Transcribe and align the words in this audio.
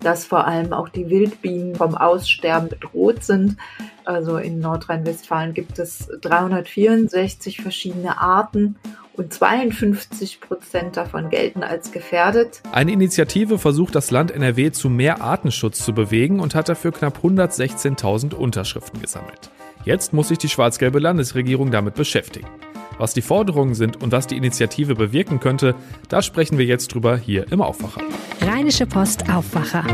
dass 0.00 0.24
vor 0.24 0.46
allem 0.46 0.72
auch 0.72 0.88
die 0.88 1.10
Wildbienen 1.10 1.74
vom 1.74 1.94
Aussterben 1.94 2.68
bedroht 2.68 3.24
sind. 3.24 3.56
Also 4.04 4.38
in 4.38 4.60
Nordrhein-Westfalen 4.60 5.54
gibt 5.54 5.78
es 5.78 6.08
364 6.22 7.60
verschiedene 7.60 8.18
Arten 8.18 8.76
und 9.18 9.32
52 9.32 10.40
Prozent 10.40 10.96
davon 10.96 11.28
gelten 11.28 11.62
als 11.62 11.90
gefährdet. 11.92 12.62
Eine 12.72 12.92
Initiative 12.92 13.58
versucht 13.58 13.94
das 13.94 14.10
Land 14.10 14.30
NRW 14.30 14.70
zu 14.70 14.88
mehr 14.88 15.20
Artenschutz 15.20 15.84
zu 15.84 15.92
bewegen 15.92 16.40
und 16.40 16.54
hat 16.54 16.68
dafür 16.68 16.92
knapp 16.92 17.18
116.000 17.24 18.34
Unterschriften 18.34 19.02
gesammelt. 19.02 19.50
Jetzt 19.84 20.12
muss 20.12 20.28
sich 20.28 20.38
die 20.38 20.48
schwarz-gelbe 20.48 20.98
Landesregierung 20.98 21.70
damit 21.70 21.94
beschäftigen. 21.94 22.48
Was 22.98 23.14
die 23.14 23.22
Forderungen 23.22 23.74
sind 23.74 24.02
und 24.02 24.12
was 24.12 24.26
die 24.26 24.36
Initiative 24.36 24.94
bewirken 24.94 25.40
könnte, 25.40 25.74
da 26.08 26.20
sprechen 26.20 26.58
wir 26.58 26.66
jetzt 26.66 26.92
drüber 26.92 27.16
hier 27.16 27.50
im 27.52 27.62
Aufwacher. 27.62 28.02
Rheinische 28.42 28.86
Post 28.86 29.30
Aufwacher. 29.32 29.84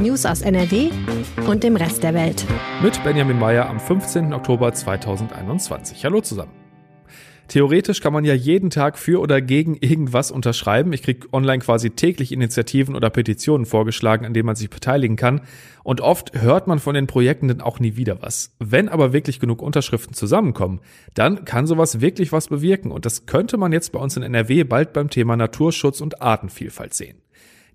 News 0.00 0.24
aus 0.24 0.42
NRW 0.42 0.90
und 1.46 1.64
dem 1.64 1.76
Rest 1.76 2.02
der 2.04 2.14
Welt. 2.14 2.44
Mit 2.82 3.02
Benjamin 3.02 3.38
Meyer 3.38 3.68
am 3.68 3.80
15. 3.80 4.32
Oktober 4.32 4.72
2021. 4.72 6.04
Hallo 6.04 6.20
zusammen. 6.20 6.67
Theoretisch 7.48 8.00
kann 8.02 8.12
man 8.12 8.24
ja 8.24 8.34
jeden 8.34 8.68
Tag 8.68 8.98
für 8.98 9.20
oder 9.20 9.40
gegen 9.40 9.74
irgendwas 9.74 10.30
unterschreiben. 10.30 10.92
Ich 10.92 11.02
kriege 11.02 11.26
online 11.32 11.60
quasi 11.60 11.90
täglich 11.90 12.30
Initiativen 12.30 12.94
oder 12.94 13.08
Petitionen 13.08 13.64
vorgeschlagen, 13.64 14.26
an 14.26 14.34
denen 14.34 14.46
man 14.46 14.54
sich 14.54 14.68
beteiligen 14.68 15.16
kann. 15.16 15.40
Und 15.82 16.02
oft 16.02 16.40
hört 16.40 16.66
man 16.66 16.78
von 16.78 16.94
den 16.94 17.06
Projekten 17.06 17.48
dann 17.48 17.62
auch 17.62 17.80
nie 17.80 17.96
wieder 17.96 18.20
was. 18.20 18.54
Wenn 18.58 18.90
aber 18.90 19.14
wirklich 19.14 19.40
genug 19.40 19.62
Unterschriften 19.62 20.12
zusammenkommen, 20.12 20.80
dann 21.14 21.46
kann 21.46 21.66
sowas 21.66 22.02
wirklich 22.02 22.32
was 22.32 22.48
bewirken. 22.48 22.90
Und 22.90 23.06
das 23.06 23.24
könnte 23.24 23.56
man 23.56 23.72
jetzt 23.72 23.92
bei 23.92 23.98
uns 23.98 24.16
in 24.16 24.22
NRW 24.22 24.64
bald 24.64 24.92
beim 24.92 25.08
Thema 25.08 25.36
Naturschutz 25.36 26.02
und 26.02 26.20
Artenvielfalt 26.20 26.92
sehen. 26.92 27.22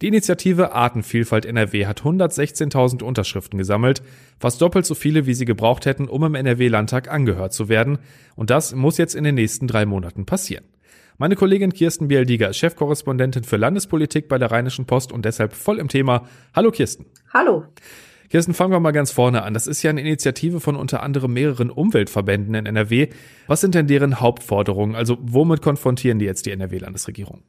Die 0.02 0.08
Initiative 0.08 0.74
Artenvielfalt 0.74 1.46
NRW 1.46 1.86
hat 1.86 2.02
116.000 2.02 3.04
Unterschriften 3.04 3.58
gesammelt, 3.58 4.02
fast 4.40 4.62
doppelt 4.62 4.86
so 4.86 4.96
viele, 4.96 5.26
wie 5.26 5.34
sie 5.34 5.46
gebraucht 5.46 5.86
hätten, 5.86 6.08
um 6.08 6.24
im 6.24 6.36
NRW-Landtag 6.36 7.10
angehört 7.12 7.54
zu 7.54 7.70
werden. 7.70 8.00
Und 8.36 8.50
das 8.50 8.76
muss 8.76 8.98
jetzt 8.98 9.16
in 9.16 9.24
den 9.24 9.36
nächsten 9.36 9.68
drei 9.68 9.86
Monaten 9.86 10.26
passieren. 10.26 10.66
Meine 11.18 11.36
Kollegin 11.36 11.74
Kirsten 11.74 12.08
Bieldiger 12.08 12.50
ist 12.50 12.58
Chefkorrespondentin 12.58 13.44
für 13.44 13.58
Landespolitik 13.58 14.28
bei 14.28 14.40
der 14.40 14.52
Rheinischen 14.52 14.86
Post 14.86 15.12
und 15.12 15.26
deshalb 15.26 15.54
voll 15.54 15.78
im 15.78 15.88
Thema. 15.88 16.28
Hallo 16.56 16.72
Kirsten. 16.72 17.06
Hallo. 17.32 17.66
Kirsten, 18.30 18.56
fangen 18.56 18.74
wir 18.74 18.80
mal 18.80 18.92
ganz 18.92 19.12
vorne 19.12 19.44
an. 19.44 19.54
Das 19.54 19.68
ist 19.68 19.84
ja 19.84 19.92
eine 19.92 20.02
Initiative 20.02 20.60
von 20.60 20.76
unter 20.76 21.04
anderem 21.04 21.34
mehreren 21.34 21.70
Umweltverbänden 21.70 22.56
in 22.56 22.66
NRW. 22.66 23.10
Was 23.46 23.62
sind 23.62 23.76
denn 23.76 23.86
deren 23.86 24.20
Hauptforderungen? 24.20 24.96
Also 24.96 25.20
womit 25.22 25.62
konfrontieren 25.62 26.18
die 26.18 26.26
jetzt 26.26 26.48
die 26.48 26.52
NRW-Landesregierung? 26.52 27.44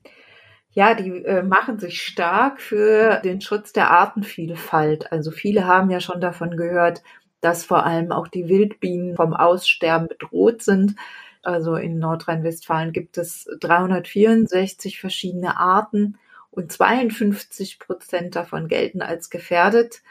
Ja, 0.75 0.95
die 0.95 1.25
äh, 1.25 1.43
machen 1.43 1.79
sich 1.79 2.03
stark 2.03 2.61
für 2.61 3.21
den 3.25 3.41
Schutz 3.41 3.73
der 3.73 3.91
Artenvielfalt. 3.91 5.13
Also 5.13 5.31
viele 5.31 5.67
haben 5.67 5.89
ja 5.91 6.01
schon 6.01 6.21
davon 6.21 6.57
gehört, 6.57 7.03
dass 7.41 7.65
vor 7.65 7.87
allem 7.87 8.11
auch 8.11 8.27
die 8.27 8.49
Wildbienen 8.49 9.15
vom 9.15 9.35
Aussterben 9.35 10.09
bedroht 10.09 10.63
sind. 10.63 10.97
Also 11.45 11.77
in 11.77 11.99
Nordrhein-Westfalen 11.99 12.93
gibt 12.93 13.19
es 13.19 13.49
364 13.61 14.99
verschiedene 14.99 15.59
Arten 15.59 16.19
und 16.51 16.73
52 16.73 17.79
Prozent 17.79 18.35
davon 18.35 18.67
gelten 18.67 19.01
als 19.01 19.31
gefährdet. 19.31 20.03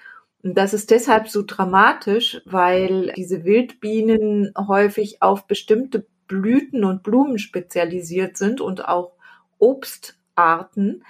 Und 0.43 0.57
das 0.57 0.73
ist 0.73 0.91
deshalb 0.91 1.27
so 1.27 1.43
dramatisch, 1.45 2.41
weil 2.45 3.11
diese 3.17 3.43
Wildbienen 3.43 4.53
häufig 4.57 5.21
auf 5.21 5.47
bestimmte 5.47 6.05
Blüten 6.27 6.85
und 6.85 7.03
Blumen 7.03 7.37
spezialisiert 7.37 8.37
sind 8.37 8.61
und 8.61 8.87
auch 8.87 9.13
Obst 9.57 10.17
Arten, 10.35 11.03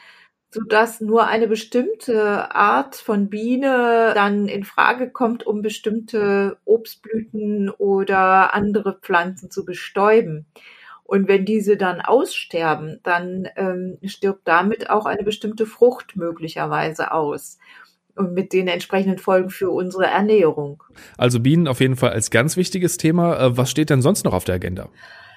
sodass 0.52 1.02
nur 1.02 1.28
eine 1.28 1.48
bestimmte 1.48 2.54
Art 2.54 2.96
von 2.96 3.30
Biene 3.30 4.12
dann 4.14 4.48
in 4.48 4.64
Frage 4.64 5.10
kommt, 5.10 5.46
um 5.46 5.62
bestimmte 5.62 6.58
Obstblüten 6.66 7.70
oder 7.70 8.54
andere 8.54 9.00
Pflanzen 9.02 9.50
zu 9.50 9.66
bestäuben. 9.66 10.46
Und 11.04 11.28
wenn 11.28 11.46
diese 11.46 11.76
dann 11.76 12.02
aussterben, 12.02 13.00
dann 13.04 13.48
ähm, 13.56 13.98
stirbt 14.06 14.48
damit 14.48 14.90
auch 14.90 15.06
eine 15.06 15.24
bestimmte 15.24 15.66
Frucht 15.66 16.16
möglicherweise 16.16 17.12
aus. 17.12 17.58
Und 18.16 18.34
mit 18.34 18.54
den 18.54 18.68
entsprechenden 18.68 19.18
Folgen 19.18 19.50
für 19.50 19.72
unsere 19.72 20.06
Ernährung. 20.06 20.84
Also 21.18 21.40
Bienen 21.40 21.68
auf 21.68 21.80
jeden 21.80 21.96
Fall 21.96 22.12
als 22.12 22.30
ganz 22.30 22.58
wichtiges 22.58 22.98
Thema. 22.98 23.40
Äh, 23.40 23.58
was 23.58 23.72
steht 23.72 23.90
denn 23.90 24.04
sonst 24.04 24.24
noch 24.24 24.34
auf 24.34 24.44
der 24.44 24.56
Agenda? 24.56 24.90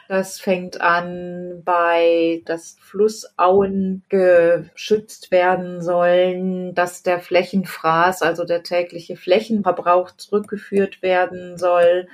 Das 0.09 0.39
fängt 0.39 0.81
an 0.81 1.63
bei, 1.65 2.43
dass 2.45 2.77
Flussauen 2.81 4.05
geschützt 4.09 5.33
werden 5.33 5.83
sollen, 5.83 6.75
dass 6.75 7.03
der 7.03 7.19
Flächenfraß, 7.19 8.23
also 8.23 8.45
der 8.45 8.63
tägliche 8.63 9.17
Flächenverbrauch 9.17 10.13
zurückgeführt 10.13 11.03
werden 11.03 11.59
soll, 11.59 12.07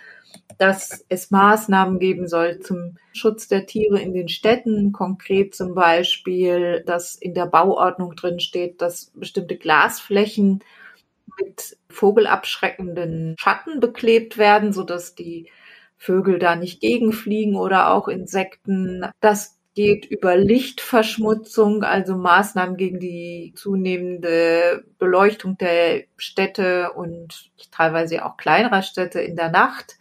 dass 0.58 1.04
es 1.10 1.30
Maßnahmen 1.30 1.98
geben 1.98 2.28
soll 2.28 2.60
zum 2.60 2.96
Schutz 3.12 3.48
der 3.48 3.66
Tiere 3.66 4.00
in 4.00 4.14
den 4.14 4.28
Städten, 4.28 4.92
konkret 4.92 5.54
zum 5.54 5.74
Beispiel, 5.74 6.82
dass 6.86 7.14
in 7.14 7.34
der 7.34 7.46
Bauordnung 7.46 8.16
drin 8.16 8.40
steht, 8.40 8.80
dass 8.80 9.12
bestimmte 9.14 9.56
Glasflächen 9.56 10.64
mit 11.38 11.76
vogelabschreckenden 11.90 13.36
Schatten 13.38 13.80
beklebt 13.80 14.38
werden, 14.38 14.72
sodass 14.72 15.14
die 15.14 15.50
Vögel 16.02 16.40
da 16.40 16.56
nicht 16.56 16.80
gegenfliegen 16.80 17.54
oder 17.54 17.92
auch 17.92 18.08
Insekten. 18.08 19.06
Das 19.20 19.56
geht 19.74 20.04
über 20.04 20.36
Lichtverschmutzung, 20.36 21.84
also 21.84 22.16
Maßnahmen 22.16 22.76
gegen 22.76 22.98
die 22.98 23.52
zunehmende 23.54 24.84
Beleuchtung 24.98 25.56
der 25.58 26.02
Städte 26.16 26.92
und 26.92 27.52
teilweise 27.70 28.24
auch 28.24 28.36
kleinerer 28.36 28.82
Städte 28.82 29.20
in 29.20 29.36
der 29.36 29.50
Nacht, 29.50 29.96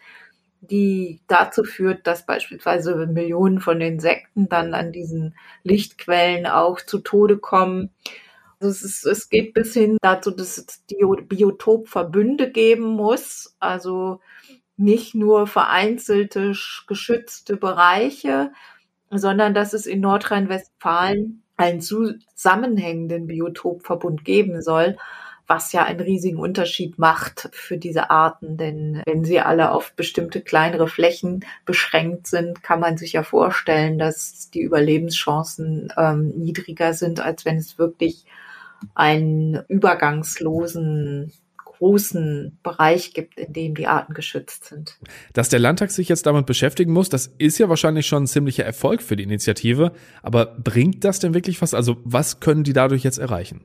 die 0.61 1.21
dazu 1.27 1.63
führt, 1.63 2.07
dass 2.07 2.25
beispielsweise 2.25 2.95
Millionen 3.05 3.59
von 3.59 3.79
Insekten 3.79 4.49
dann 4.49 4.73
an 4.73 4.91
diesen 4.91 5.35
Lichtquellen 5.63 6.47
auch 6.47 6.81
zu 6.81 6.97
Tode 6.97 7.37
kommen. 7.37 7.91
Also 8.59 8.71
es, 8.71 8.83
ist, 8.83 9.05
es 9.05 9.29
geht 9.29 9.53
bis 9.53 9.75
hin 9.75 9.97
dazu, 10.01 10.31
dass 10.31 10.57
es 10.57 10.83
Biotopverbünde 11.27 12.49
geben 12.51 12.85
muss, 12.85 13.55
also 13.59 14.19
nicht 14.81 15.15
nur 15.15 15.47
vereinzelte 15.47 16.53
geschützte 16.87 17.55
Bereiche, 17.55 18.51
sondern 19.09 19.53
dass 19.53 19.73
es 19.73 19.85
in 19.85 20.01
Nordrhein-Westfalen 20.01 21.43
einen 21.57 21.81
zusammenhängenden 21.81 23.27
Biotopverbund 23.27 24.25
geben 24.25 24.61
soll, 24.61 24.97
was 25.47 25.73
ja 25.73 25.83
einen 25.83 25.99
riesigen 25.99 26.37
Unterschied 26.37 26.97
macht 26.97 27.49
für 27.51 27.77
diese 27.77 28.09
Arten. 28.09 28.57
Denn 28.57 29.03
wenn 29.05 29.25
sie 29.25 29.39
alle 29.39 29.71
auf 29.71 29.93
bestimmte 29.93 30.41
kleinere 30.41 30.87
Flächen 30.87 31.45
beschränkt 31.65 32.27
sind, 32.27 32.63
kann 32.63 32.79
man 32.79 32.97
sich 32.97 33.13
ja 33.13 33.23
vorstellen, 33.23 33.99
dass 33.99 34.49
die 34.49 34.61
Überlebenschancen 34.61 35.91
ähm, 35.97 36.29
niedriger 36.29 36.93
sind, 36.93 37.19
als 37.19 37.45
wenn 37.45 37.57
es 37.57 37.77
wirklich 37.77 38.25
einen 38.95 39.61
übergangslosen 39.67 41.33
großen 41.81 42.59
Bereich 42.61 43.15
gibt, 43.15 43.39
in 43.39 43.53
dem 43.53 43.73
die 43.73 43.87
Arten 43.87 44.13
geschützt 44.13 44.65
sind. 44.65 44.99
Dass 45.33 45.49
der 45.49 45.57
Landtag 45.57 45.89
sich 45.89 46.09
jetzt 46.09 46.27
damit 46.27 46.45
beschäftigen 46.45 46.93
muss, 46.93 47.09
das 47.09 47.33
ist 47.39 47.57
ja 47.57 47.69
wahrscheinlich 47.69 48.05
schon 48.05 48.23
ein 48.23 48.27
ziemlicher 48.27 48.63
Erfolg 48.63 49.01
für 49.01 49.15
die 49.15 49.23
Initiative. 49.23 49.91
Aber 50.21 50.45
bringt 50.45 51.03
das 51.03 51.17
denn 51.17 51.33
wirklich 51.33 51.59
was? 51.59 51.73
Also 51.73 51.97
was 52.03 52.39
können 52.39 52.63
die 52.63 52.73
dadurch 52.73 53.03
jetzt 53.03 53.17
erreichen? 53.17 53.61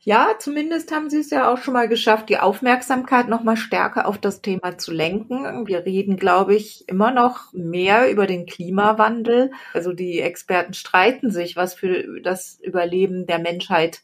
Ja, 0.00 0.34
zumindest 0.38 0.92
haben 0.92 1.08
sie 1.08 1.20
es 1.20 1.30
ja 1.30 1.50
auch 1.50 1.56
schon 1.56 1.72
mal 1.72 1.88
geschafft, 1.88 2.28
die 2.28 2.38
Aufmerksamkeit 2.38 3.28
noch 3.28 3.42
mal 3.42 3.56
stärker 3.56 4.06
auf 4.06 4.18
das 4.18 4.42
Thema 4.42 4.76
zu 4.76 4.92
lenken. 4.92 5.66
Wir 5.66 5.86
reden, 5.86 6.16
glaube 6.18 6.54
ich, 6.54 6.86
immer 6.86 7.12
noch 7.12 7.54
mehr 7.54 8.10
über 8.10 8.26
den 8.26 8.44
Klimawandel. 8.44 9.52
Also 9.72 9.94
die 9.94 10.20
Experten 10.20 10.74
streiten 10.74 11.30
sich, 11.30 11.56
was 11.56 11.72
für 11.72 12.20
das 12.20 12.60
Überleben 12.62 13.26
der 13.26 13.38
Menschheit 13.38 14.02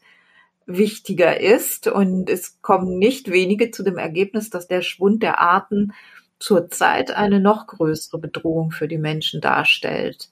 wichtiger 0.65 1.39
ist. 1.39 1.87
Und 1.87 2.29
es 2.29 2.61
kommen 2.61 2.97
nicht 2.97 3.31
wenige 3.31 3.71
zu 3.71 3.83
dem 3.83 3.97
Ergebnis, 3.97 4.49
dass 4.49 4.67
der 4.67 4.81
Schwund 4.81 5.23
der 5.23 5.39
Arten 5.39 5.93
zurzeit 6.39 7.11
eine 7.11 7.39
noch 7.39 7.67
größere 7.67 8.19
Bedrohung 8.19 8.71
für 8.71 8.87
die 8.87 8.97
Menschen 8.97 9.41
darstellt. 9.41 10.29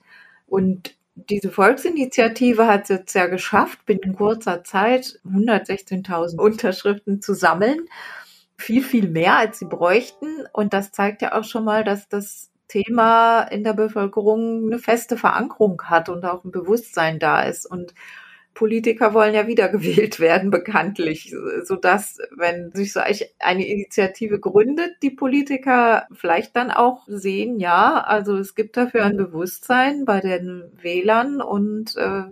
Und 0.47 0.95
diese 1.15 1.51
Volksinitiative 1.51 2.68
hat 2.68 2.83
es 2.83 2.89
jetzt 2.89 3.13
ja 3.13 3.27
geschafft, 3.27 3.85
binnen 3.85 4.15
kurzer 4.15 4.63
Zeit 4.63 5.19
116.000 5.25 6.39
Unterschriften 6.39 7.21
zu 7.21 7.33
sammeln. 7.33 7.88
viel, 8.57 8.83
viel 8.83 9.09
mehr, 9.09 9.38
als 9.38 9.59
sie 9.59 9.65
bräuchten. 9.65 10.45
Und 10.53 10.74
das 10.74 10.91
zeigt 10.91 11.21
ja 11.21 11.33
auch 11.38 11.44
schon 11.44 11.65
mal, 11.65 11.83
dass 11.83 12.07
das 12.07 12.51
Thema 12.68 13.44
in 13.44 13.63
der 13.63 13.74
Bevölkerung 13.74 14.65
eine 14.68 14.79
feste 14.79 15.18
Verankerung 15.18 15.81
hat 15.83 16.09
und 16.09 16.25
auch 16.25 16.44
ein 16.44 16.51
Bewusstsein 16.51 17.19
da 17.19 17.44
ist. 17.44 17.65
Und 17.69 17.94
Politiker 18.53 19.13
wollen 19.13 19.33
ja 19.33 19.47
wiedergewählt 19.47 20.19
werden, 20.19 20.51
bekanntlich, 20.51 21.33
so 21.63 21.75
dass, 21.75 22.19
wenn 22.35 22.71
sich 22.71 22.94
so 22.94 23.01
eine 23.39 23.67
Initiative 23.67 24.39
gründet, 24.39 24.91
die 25.01 25.09
Politiker 25.09 26.07
vielleicht 26.13 26.55
dann 26.55 26.71
auch 26.71 27.03
sehen, 27.07 27.59
ja, 27.59 28.01
also 28.01 28.38
es 28.38 28.55
gibt 28.55 28.77
dafür 28.77 29.05
ein 29.05 29.17
Bewusstsein 29.17 30.05
bei 30.05 30.19
den 30.19 30.71
Wählern 30.81 31.41
und 31.41 31.95
äh, 31.97 32.23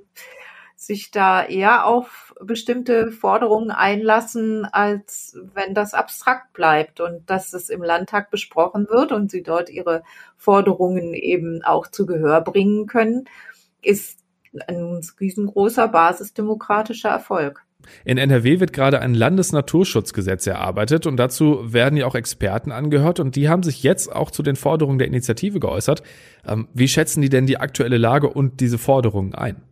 sich 0.75 1.11
da 1.11 1.43
eher 1.43 1.85
auf 1.85 2.33
bestimmte 2.41 3.11
Forderungen 3.11 3.69
einlassen, 3.69 4.65
als 4.65 5.37
wenn 5.53 5.75
das 5.75 5.93
abstrakt 5.93 6.53
bleibt 6.53 6.99
und 6.99 7.29
dass 7.29 7.53
es 7.53 7.69
im 7.69 7.83
Landtag 7.83 8.31
besprochen 8.31 8.87
wird 8.89 9.11
und 9.11 9.29
sie 9.29 9.43
dort 9.43 9.69
ihre 9.69 10.03
Forderungen 10.37 11.13
eben 11.13 11.63
auch 11.63 11.85
zu 11.87 12.07
Gehör 12.07 12.41
bringen 12.41 12.87
können, 12.87 13.25
ist 13.83 14.20
ein 14.67 15.01
riesengroßer 15.19 15.87
basisdemokratischer 15.87 17.09
Erfolg. 17.09 17.63
In 18.05 18.17
NRW 18.17 18.59
wird 18.59 18.73
gerade 18.73 18.99
ein 18.99 19.13
Landesnaturschutzgesetz 19.13 20.47
erarbeitet 20.47 21.07
und 21.07 21.17
dazu 21.17 21.73
werden 21.73 21.97
ja 21.97 22.05
auch 22.05 22.15
Experten 22.15 22.71
angehört 22.71 23.19
und 23.19 23.35
die 23.35 23.49
haben 23.49 23.63
sich 23.63 23.83
jetzt 23.83 24.13
auch 24.13 24.31
zu 24.31 24.43
den 24.43 24.55
Forderungen 24.55 24.99
der 24.99 25.07
Initiative 25.07 25.59
geäußert. 25.59 26.03
Ähm, 26.47 26.67
wie 26.73 26.87
schätzen 26.87 27.21
die 27.21 27.29
denn 27.29 27.47
die 27.47 27.57
aktuelle 27.57 27.97
Lage 27.97 28.29
und 28.29 28.59
diese 28.59 28.77
Forderungen 28.77 29.35
ein? 29.35 29.63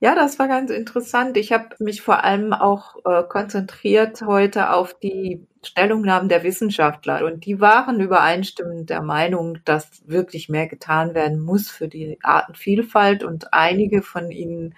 Ja, 0.00 0.14
das 0.14 0.38
war 0.38 0.48
ganz 0.48 0.70
interessant. 0.70 1.36
Ich 1.38 1.52
habe 1.52 1.68
mich 1.78 2.02
vor 2.02 2.22
allem 2.22 2.52
auch 2.52 2.96
äh, 3.04 3.22
konzentriert 3.22 4.22
heute 4.26 4.70
auf 4.70 4.94
die 4.98 5.46
Stellungnahmen 5.66 6.28
der 6.28 6.42
Wissenschaftler 6.42 7.24
und 7.24 7.44
die 7.44 7.60
waren 7.60 8.00
übereinstimmend 8.00 8.90
der 8.90 9.02
Meinung, 9.02 9.58
dass 9.64 10.02
wirklich 10.06 10.48
mehr 10.48 10.66
getan 10.66 11.14
werden 11.14 11.40
muss 11.40 11.70
für 11.70 11.88
die 11.88 12.18
Artenvielfalt 12.22 13.24
und 13.24 13.52
einige 13.52 14.02
von 14.02 14.30
ihnen 14.30 14.74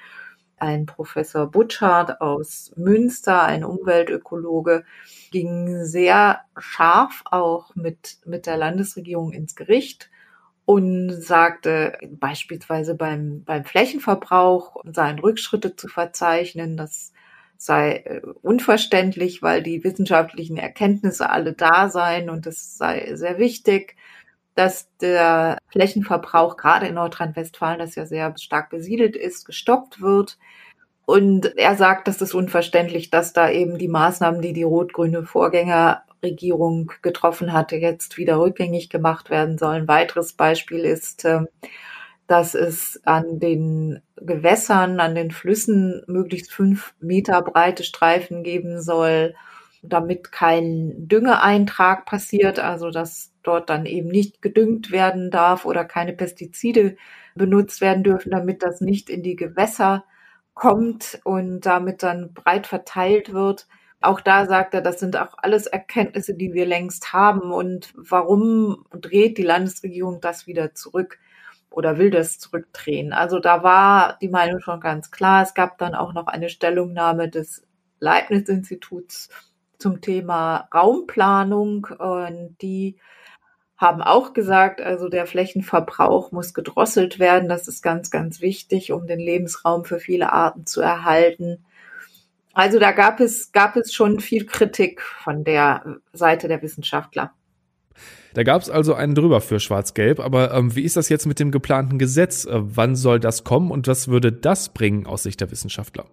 ein 0.57 0.87
Professor 0.87 1.51
Butschardt 1.51 2.21
aus 2.21 2.73
Münster, 2.77 3.43
ein 3.43 3.65
Umweltökologe, 3.65 4.85
ging 5.31 5.85
sehr 5.85 6.41
scharf 6.57 7.23
auch 7.31 7.75
mit, 7.77 8.19
mit 8.25 8.47
der 8.47 8.57
Landesregierung 8.57 9.33
ins 9.33 9.55
Gericht 9.55 10.11
und 10.65 11.11
sagte 11.11 11.97
beispielsweise 12.11 12.95
beim, 12.95 13.43
beim 13.45 13.65
Flächenverbrauch 13.65 14.77
seien 14.85 15.19
Rückschritte 15.19 15.77
zu 15.77 15.89
verzeichnen. 15.89 16.77
Das 16.77 17.13
sei 17.59 17.97
äh, 18.05 18.21
unverständlich, 18.43 19.43
weil 19.43 19.63
die 19.63 19.85
wissenschaftlichen 19.85 20.57
Erkenntnisse 20.57 21.29
alle 21.29 21.53
da 21.53 21.91
seien 21.91 22.31
und 22.31 22.47
es 22.47 22.79
sei 22.79 23.15
sehr 23.15 23.39
wichtig, 23.39 23.97
dass 24.55 24.89
der 25.01 25.59
Flächenverbrauch 25.69 26.57
gerade 26.57 26.87
in 26.87 26.95
Nordrhein-Westfalen, 26.95 27.79
das 27.79 27.95
ja 27.95 28.07
sehr 28.07 28.35
stark 28.39 28.71
besiedelt 28.71 29.15
ist, 29.17 29.45
gestoppt 29.45 30.01
wird. 30.01 30.39
Und 31.05 31.57
er 31.57 31.77
sagt, 31.77 32.09
das 32.09 32.21
ist 32.21 32.35
unverständlich, 32.35 33.11
dass 33.11 33.33
da 33.33 33.51
eben 33.51 33.79
die 33.79 33.89
Maßnahmen, 33.89 34.43
die 34.43 34.53
die 34.53 34.65
rot-grüne 34.65 35.25
Vorgänger 35.25 36.03
Regierung 36.23 36.93
getroffen 37.03 37.53
hatte, 37.53 37.77
jetzt 37.77 38.19
wieder 38.19 38.39
rückgängig 38.39 38.91
gemacht 38.91 39.31
werden 39.31 39.59
sollen. 39.59 39.89
weiteres 39.89 40.33
Beispiel 40.33 40.81
ist, 40.81 41.25
ähm, 41.25 41.49
dass 42.29 42.55
es 42.55 43.01
an 43.05 43.41
den 43.41 44.03
Gewässern, 44.17 45.01
an 45.01 45.15
den 45.15 45.31
Flüssen 45.31 46.03
möglichst 46.07 46.53
fünf 46.53 46.95
Meter 47.01 47.41
breite 47.43 47.85
Streifen 47.85 48.45
geben 48.45 48.83
soll, 48.83 49.35
damit 49.83 50.31
kein 50.31 51.09
Düngeeintrag 51.09 52.05
passiert, 52.05 52.59
also 52.59 52.91
dass 52.91 53.33
dort 53.43 53.71
dann 53.71 53.87
eben 53.87 54.09
nicht 54.09 54.43
gedüngt 54.43 54.91
werden 54.91 55.31
darf 55.31 55.65
oder 55.65 55.87
keine 55.87 56.13
Pestizide 56.13 56.97
benutzt 57.35 57.81
werden 57.81 58.05
dürfen, 58.05 58.31
damit 58.31 58.63
das 58.63 58.83
nicht 58.83 59.09
in 59.09 59.23
die 59.23 59.37
Gewässer 59.37 60.05
kommt 60.53 61.21
und 61.25 61.61
damit 61.61 62.03
dann 62.03 62.35
breit 62.35 62.67
verteilt 62.67 63.33
wird. 63.33 63.67
Auch 64.03 64.21
da 64.21 64.47
sagt 64.47 64.75
er, 64.75 64.83
das 64.83 65.01
sind 65.01 65.17
auch 65.17 65.35
alles 65.39 65.67
Erkenntnisse, 65.67 66.35
die 66.35 66.53
wir 66.53 66.67
längst 66.67 67.15
haben. 67.15 67.53
Und 67.53 67.95
warum 67.97 68.85
dreht 68.93 69.39
die 69.39 69.45
Landesregierung 69.45 70.21
das 70.21 70.47
wieder 70.47 70.75
zurück 70.75 71.19
oder 71.71 71.99
will 71.99 72.11
das 72.11 72.39
zurückdrehen? 72.39 73.13
Also 73.13 73.39
da 73.39 73.63
war 73.63 74.19
die 74.21 74.29
Meinung 74.29 74.61
schon 74.61 74.81
ganz 74.81 75.11
klar. 75.11 75.43
Es 75.43 75.55
gab 75.55 75.79
dann 75.79 75.95
auch 75.95 76.13
noch 76.13 76.27
eine 76.27 76.49
Stellungnahme 76.49 77.29
des 77.29 77.67
Leibniz-Instituts 78.01 79.29
zum 79.79 80.01
Thema 80.01 80.69
Raumplanung 80.75 81.87
und 81.99 82.57
die 82.61 82.97
haben 83.77 84.03
auch 84.03 84.33
gesagt, 84.33 84.81
also 84.81 85.09
der 85.09 85.27
Flächenverbrauch 85.27 86.33
muss 86.33 86.53
gedrosselt 86.53 87.21
werden. 87.21 87.49
Das 87.49 87.69
ist 87.69 87.81
ganz, 87.81 88.11
ganz 88.11 88.41
wichtig, 88.41 88.91
um 88.91 89.07
den 89.07 89.21
Lebensraum 89.21 89.85
für 89.85 90.01
viele 90.01 90.33
Arten 90.33 90.67
zu 90.67 90.81
erhalten. 90.81 91.65
Also 92.55 92.81
da 92.81 92.91
gab 92.91 93.21
es, 93.21 93.53
gab 93.53 93.77
es 93.77 93.95
schon 93.95 94.19
viel 94.19 94.47
Kritik 94.47 95.01
von 95.01 95.45
der 95.45 96.01
Seite 96.13 96.49
der 96.49 96.61
Wissenschaftler. 96.61 97.33
Da 98.39 98.45
gab 98.45 98.63
es 98.63 98.71
also 98.71 98.95
einen 98.95 99.17
drüber 99.17 99.41
für 99.41 99.59
Schwarz-Gelb, 99.59 100.21
aber 100.21 100.55
ähm, 100.55 100.77
wie 100.77 100.85
ist 100.85 100.97
das 100.97 101.09
jetzt 101.09 101.27
mit 101.27 101.41
dem 101.41 101.51
geplanten 101.51 101.99
Gesetz? 101.99 102.45
Äh, 102.45 102.61
wann 102.61 102.95
soll 102.95 103.19
das 103.19 103.43
kommen 103.43 103.73
und 103.73 103.89
was 103.89 104.07
würde 104.07 104.31
das 104.31 104.69
bringen 104.69 105.09
aus 105.09 105.25
Sicht 105.25 105.41
der 105.41 105.51
Wissenschaftler? 105.51 106.07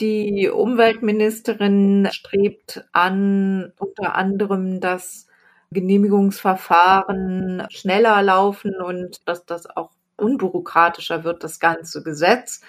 Die 0.00 0.48
Umweltministerin 0.48 2.08
strebt 2.10 2.84
an, 2.90 3.72
unter 3.78 4.16
anderem, 4.16 4.80
dass 4.80 5.28
Genehmigungsverfahren 5.70 7.68
schneller 7.70 8.20
laufen 8.22 8.74
und 8.84 9.20
dass 9.28 9.46
das 9.46 9.66
auch 9.66 9.92
unbürokratischer 10.16 11.22
wird, 11.22 11.44
das 11.44 11.60
ganze 11.60 12.02
Gesetz. 12.02 12.60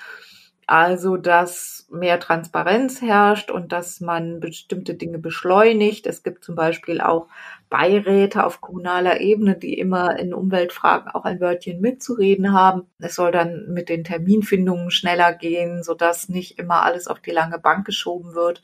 Also, 0.70 1.16
dass 1.16 1.88
mehr 1.90 2.20
Transparenz 2.20 3.02
herrscht 3.02 3.52
und 3.52 3.72
dass 3.72 4.02
man 4.02 4.42
bestimmte 4.42 4.96
Dinge 4.96 5.18
beschleunigt. 5.18 6.06
Es 6.06 6.24
gibt 6.24 6.44
zum 6.44 6.56
Beispiel 6.56 7.00
auch 7.00 7.28
Beiräte 7.70 8.46
auf 8.46 8.60
kommunaler 8.60 9.22
Ebene, 9.22 9.56
die 9.56 9.80
immer 9.80 10.20
in 10.20 10.34
Umweltfragen 10.34 11.10
auch 11.10 11.24
ein 11.24 11.40
Wörtchen 11.40 11.80
mitzureden 11.80 12.52
haben. 12.52 12.84
Es 13.00 13.16
soll 13.16 13.32
dann 13.32 13.68
mit 13.70 13.88
den 13.88 14.04
Terminfindungen 14.04 14.92
schneller 14.92 15.34
gehen, 15.34 15.84
sodass 15.84 16.28
nicht 16.28 16.60
immer 16.60 16.84
alles 16.84 17.08
auf 17.08 17.22
die 17.22 17.32
lange 17.32 17.60
Bank 17.60 17.86
geschoben 17.86 18.36
wird. 18.36 18.62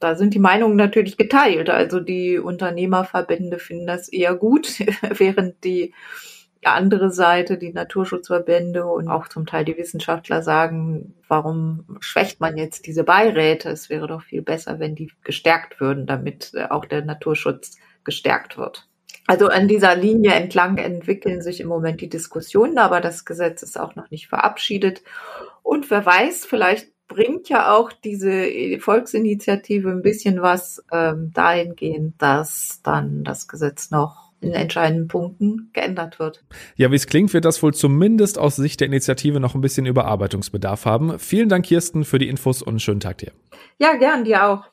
Da 0.00 0.16
sind 0.16 0.34
die 0.34 0.38
Meinungen 0.38 0.76
natürlich 0.76 1.16
geteilt. 1.16 1.70
Also 1.70 2.00
die 2.00 2.38
Unternehmerverbände 2.38 3.58
finden 3.58 3.86
das 3.86 4.10
eher 4.10 4.34
gut, 4.34 4.78
während 5.10 5.64
die 5.64 5.94
andere 6.66 7.10
Seite, 7.10 7.58
die 7.58 7.72
Naturschutzverbände 7.72 8.86
und 8.86 9.08
auch 9.08 9.28
zum 9.28 9.46
Teil 9.46 9.64
die 9.64 9.76
Wissenschaftler 9.76 10.42
sagen, 10.42 11.14
warum 11.28 11.98
schwächt 12.00 12.40
man 12.40 12.56
jetzt 12.56 12.86
diese 12.86 13.04
Beiräte? 13.04 13.70
Es 13.70 13.90
wäre 13.90 14.06
doch 14.06 14.22
viel 14.22 14.42
besser, 14.42 14.78
wenn 14.78 14.94
die 14.94 15.12
gestärkt 15.22 15.80
würden, 15.80 16.06
damit 16.06 16.52
äh, 16.54 16.64
auch 16.70 16.84
der 16.84 17.04
Naturschutz 17.04 17.76
gestärkt 18.04 18.58
wird. 18.58 18.88
Also 19.26 19.48
an 19.48 19.68
dieser 19.68 19.96
Linie 19.96 20.32
entlang 20.32 20.76
entwickeln 20.76 21.40
sich 21.40 21.60
im 21.60 21.68
Moment 21.68 22.00
die 22.00 22.10
Diskussionen, 22.10 22.78
aber 22.78 23.00
das 23.00 23.24
Gesetz 23.24 23.62
ist 23.62 23.78
auch 23.80 23.96
noch 23.96 24.10
nicht 24.10 24.28
verabschiedet. 24.28 25.02
Und 25.62 25.90
wer 25.90 26.04
weiß, 26.04 26.44
vielleicht 26.44 26.88
bringt 27.08 27.48
ja 27.48 27.74
auch 27.74 27.92
diese 27.92 28.78
Volksinitiative 28.80 29.90
ein 29.90 30.02
bisschen 30.02 30.42
was 30.42 30.84
ähm, 30.92 31.30
dahingehend, 31.32 32.20
dass 32.20 32.80
dann 32.82 33.24
das 33.24 33.48
Gesetz 33.48 33.90
noch 33.90 34.23
in 34.46 34.52
entscheidenden 34.52 35.08
Punkten 35.08 35.70
geändert 35.72 36.18
wird. 36.18 36.44
Ja, 36.76 36.90
wie 36.90 36.96
es 36.96 37.06
klingt, 37.06 37.32
wird 37.32 37.44
das 37.44 37.62
wohl 37.62 37.74
zumindest 37.74 38.38
aus 38.38 38.56
Sicht 38.56 38.80
der 38.80 38.88
Initiative 38.88 39.40
noch 39.40 39.54
ein 39.54 39.60
bisschen 39.60 39.86
Überarbeitungsbedarf 39.86 40.84
haben. 40.84 41.18
Vielen 41.18 41.48
Dank, 41.48 41.66
Kirsten, 41.66 42.04
für 42.04 42.18
die 42.18 42.28
Infos 42.28 42.62
und 42.62 42.70
einen 42.70 42.80
schönen 42.80 43.00
Tag 43.00 43.18
dir. 43.18 43.32
Ja, 43.78 43.96
gern, 43.96 44.24
dir 44.24 44.46
auch. 44.46 44.64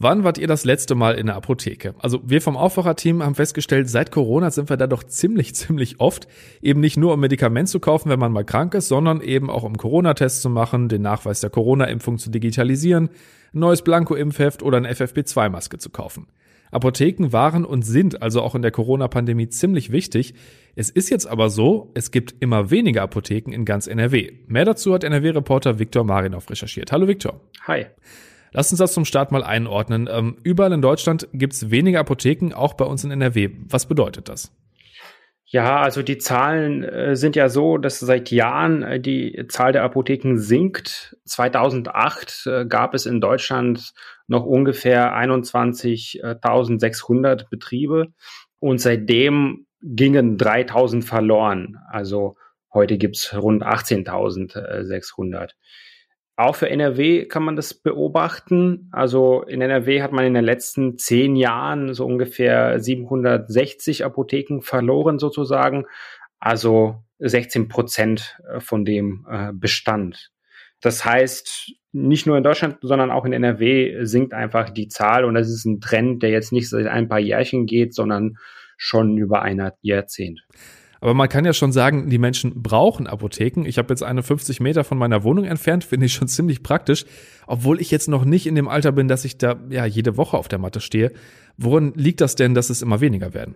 Wann 0.00 0.22
wart 0.22 0.38
ihr 0.38 0.46
das 0.46 0.64
letzte 0.64 0.94
Mal 0.94 1.16
in 1.16 1.26
der 1.26 1.34
Apotheke? 1.34 1.96
Also 1.98 2.20
wir 2.24 2.40
vom 2.40 2.56
Aufwacherteam 2.56 3.20
haben 3.20 3.34
festgestellt, 3.34 3.90
seit 3.90 4.12
Corona 4.12 4.52
sind 4.52 4.70
wir 4.70 4.76
da 4.76 4.86
doch 4.86 5.02
ziemlich, 5.02 5.54
ziemlich 5.56 5.98
oft. 5.98 6.28
Eben 6.62 6.80
nicht 6.80 6.96
nur 6.96 7.14
um 7.14 7.20
Medikament 7.20 7.68
zu 7.68 7.80
kaufen, 7.80 8.08
wenn 8.08 8.20
man 8.20 8.30
mal 8.30 8.44
krank 8.44 8.74
ist, 8.74 8.88
sondern 8.88 9.20
eben 9.20 9.50
auch 9.50 9.64
um 9.64 9.76
Corona-Tests 9.76 10.40
zu 10.40 10.50
machen, 10.50 10.88
den 10.88 11.02
Nachweis 11.02 11.40
der 11.40 11.50
Corona-Impfung 11.50 12.18
zu 12.18 12.30
digitalisieren, 12.30 13.10
ein 13.52 13.58
neues 13.58 13.82
Blanko-Impfheft 13.82 14.62
oder 14.62 14.76
eine 14.76 14.92
FFP2-Maske 14.92 15.78
zu 15.78 15.90
kaufen. 15.90 16.28
Apotheken 16.70 17.32
waren 17.32 17.64
und 17.64 17.82
sind 17.82 18.22
also 18.22 18.42
auch 18.42 18.54
in 18.54 18.62
der 18.62 18.70
Corona-Pandemie 18.70 19.48
ziemlich 19.48 19.90
wichtig. 19.92 20.34
Es 20.76 20.90
ist 20.90 21.10
jetzt 21.10 21.26
aber 21.26 21.50
so, 21.50 21.90
es 21.94 22.10
gibt 22.10 22.34
immer 22.40 22.70
weniger 22.70 23.02
Apotheken 23.02 23.52
in 23.52 23.64
ganz 23.64 23.86
NRW. 23.86 24.32
Mehr 24.46 24.64
dazu 24.64 24.94
hat 24.94 25.04
NRW-Reporter 25.04 25.78
Viktor 25.78 26.04
Marinov 26.04 26.50
recherchiert. 26.50 26.92
Hallo 26.92 27.08
Viktor. 27.08 27.40
Hi. 27.66 27.86
Lass 28.52 28.70
uns 28.70 28.78
das 28.78 28.94
zum 28.94 29.04
Start 29.04 29.32
mal 29.32 29.42
einordnen. 29.42 30.08
Ähm, 30.10 30.36
überall 30.42 30.72
in 30.72 30.82
Deutschland 30.82 31.28
gibt 31.32 31.52
es 31.52 31.70
weniger 31.70 32.00
Apotheken, 32.00 32.54
auch 32.54 32.74
bei 32.74 32.84
uns 32.84 33.04
in 33.04 33.10
NRW. 33.10 33.50
Was 33.68 33.86
bedeutet 33.86 34.28
das? 34.28 34.52
Ja, 35.50 35.80
also 35.80 36.02
die 36.02 36.18
Zahlen 36.18 36.84
äh, 36.84 37.16
sind 37.16 37.34
ja 37.34 37.48
so, 37.48 37.78
dass 37.78 38.00
seit 38.00 38.30
Jahren 38.30 38.82
äh, 38.82 39.00
die 39.00 39.46
Zahl 39.48 39.72
der 39.72 39.82
Apotheken 39.82 40.36
sinkt. 40.36 41.16
2008 41.24 42.46
äh, 42.46 42.66
gab 42.66 42.94
es 42.94 43.06
in 43.06 43.20
Deutschland 43.22 43.94
noch 44.28 44.46
ungefähr 44.46 45.16
21.600 45.16 47.48
Betriebe 47.50 48.12
und 48.60 48.80
seitdem 48.80 49.66
gingen 49.82 50.38
3000 50.38 51.04
verloren. 51.04 51.78
Also 51.90 52.36
heute 52.72 52.98
gibt's 52.98 53.34
rund 53.34 53.64
18.600. 53.64 55.50
Auch 56.36 56.54
für 56.54 56.70
NRW 56.70 57.26
kann 57.26 57.42
man 57.42 57.56
das 57.56 57.74
beobachten. 57.74 58.88
Also 58.92 59.42
in 59.42 59.60
NRW 59.60 60.02
hat 60.02 60.12
man 60.12 60.24
in 60.24 60.34
den 60.34 60.44
letzten 60.44 60.96
zehn 60.96 61.34
Jahren 61.34 61.94
so 61.94 62.06
ungefähr 62.06 62.78
760 62.78 64.04
Apotheken 64.04 64.60
verloren 64.60 65.18
sozusagen. 65.18 65.86
Also 66.38 67.02
16 67.18 67.66
Prozent 67.66 68.38
von 68.60 68.84
dem 68.84 69.26
äh, 69.28 69.50
Bestand. 69.52 70.30
Das 70.80 71.04
heißt, 71.04 71.72
nicht 71.92 72.26
nur 72.26 72.36
in 72.36 72.44
Deutschland, 72.44 72.78
sondern 72.82 73.10
auch 73.10 73.24
in 73.24 73.32
NRW 73.32 74.04
sinkt 74.04 74.34
einfach 74.34 74.70
die 74.70 74.88
Zahl 74.88 75.24
und 75.24 75.34
das 75.34 75.48
ist 75.48 75.64
ein 75.64 75.80
Trend, 75.80 76.22
der 76.22 76.30
jetzt 76.30 76.52
nicht 76.52 76.68
seit 76.68 76.86
ein 76.86 77.08
paar 77.08 77.18
Jährchen 77.18 77.66
geht, 77.66 77.94
sondern 77.94 78.36
schon 78.76 79.16
über 79.16 79.42
ein 79.42 79.70
Jahrzehnt. 79.82 80.40
Aber 81.00 81.14
man 81.14 81.28
kann 81.28 81.44
ja 81.44 81.52
schon 81.52 81.72
sagen, 81.72 82.10
die 82.10 82.18
Menschen 82.18 82.62
brauchen 82.62 83.06
Apotheken. 83.06 83.64
Ich 83.66 83.78
habe 83.78 83.90
jetzt 83.90 84.02
eine 84.02 84.22
50 84.22 84.60
Meter 84.60 84.82
von 84.82 84.98
meiner 84.98 85.22
Wohnung 85.22 85.44
entfernt, 85.44 85.84
finde 85.84 86.06
ich 86.06 86.14
schon 86.14 86.28
ziemlich 86.28 86.62
praktisch, 86.62 87.04
obwohl 87.46 87.80
ich 87.80 87.90
jetzt 87.90 88.08
noch 88.08 88.24
nicht 88.24 88.46
in 88.46 88.56
dem 88.56 88.68
Alter 88.68 88.92
bin, 88.92 89.06
dass 89.06 89.24
ich 89.24 89.38
da 89.38 89.60
ja 89.70 89.84
jede 89.84 90.16
Woche 90.16 90.36
auf 90.36 90.48
der 90.48 90.58
Matte 90.58 90.80
stehe. 90.80 91.12
Woran 91.56 91.92
liegt 91.94 92.20
das 92.20 92.34
denn, 92.34 92.54
dass 92.54 92.70
es 92.70 92.82
immer 92.82 93.00
weniger 93.00 93.32
werden? 93.32 93.54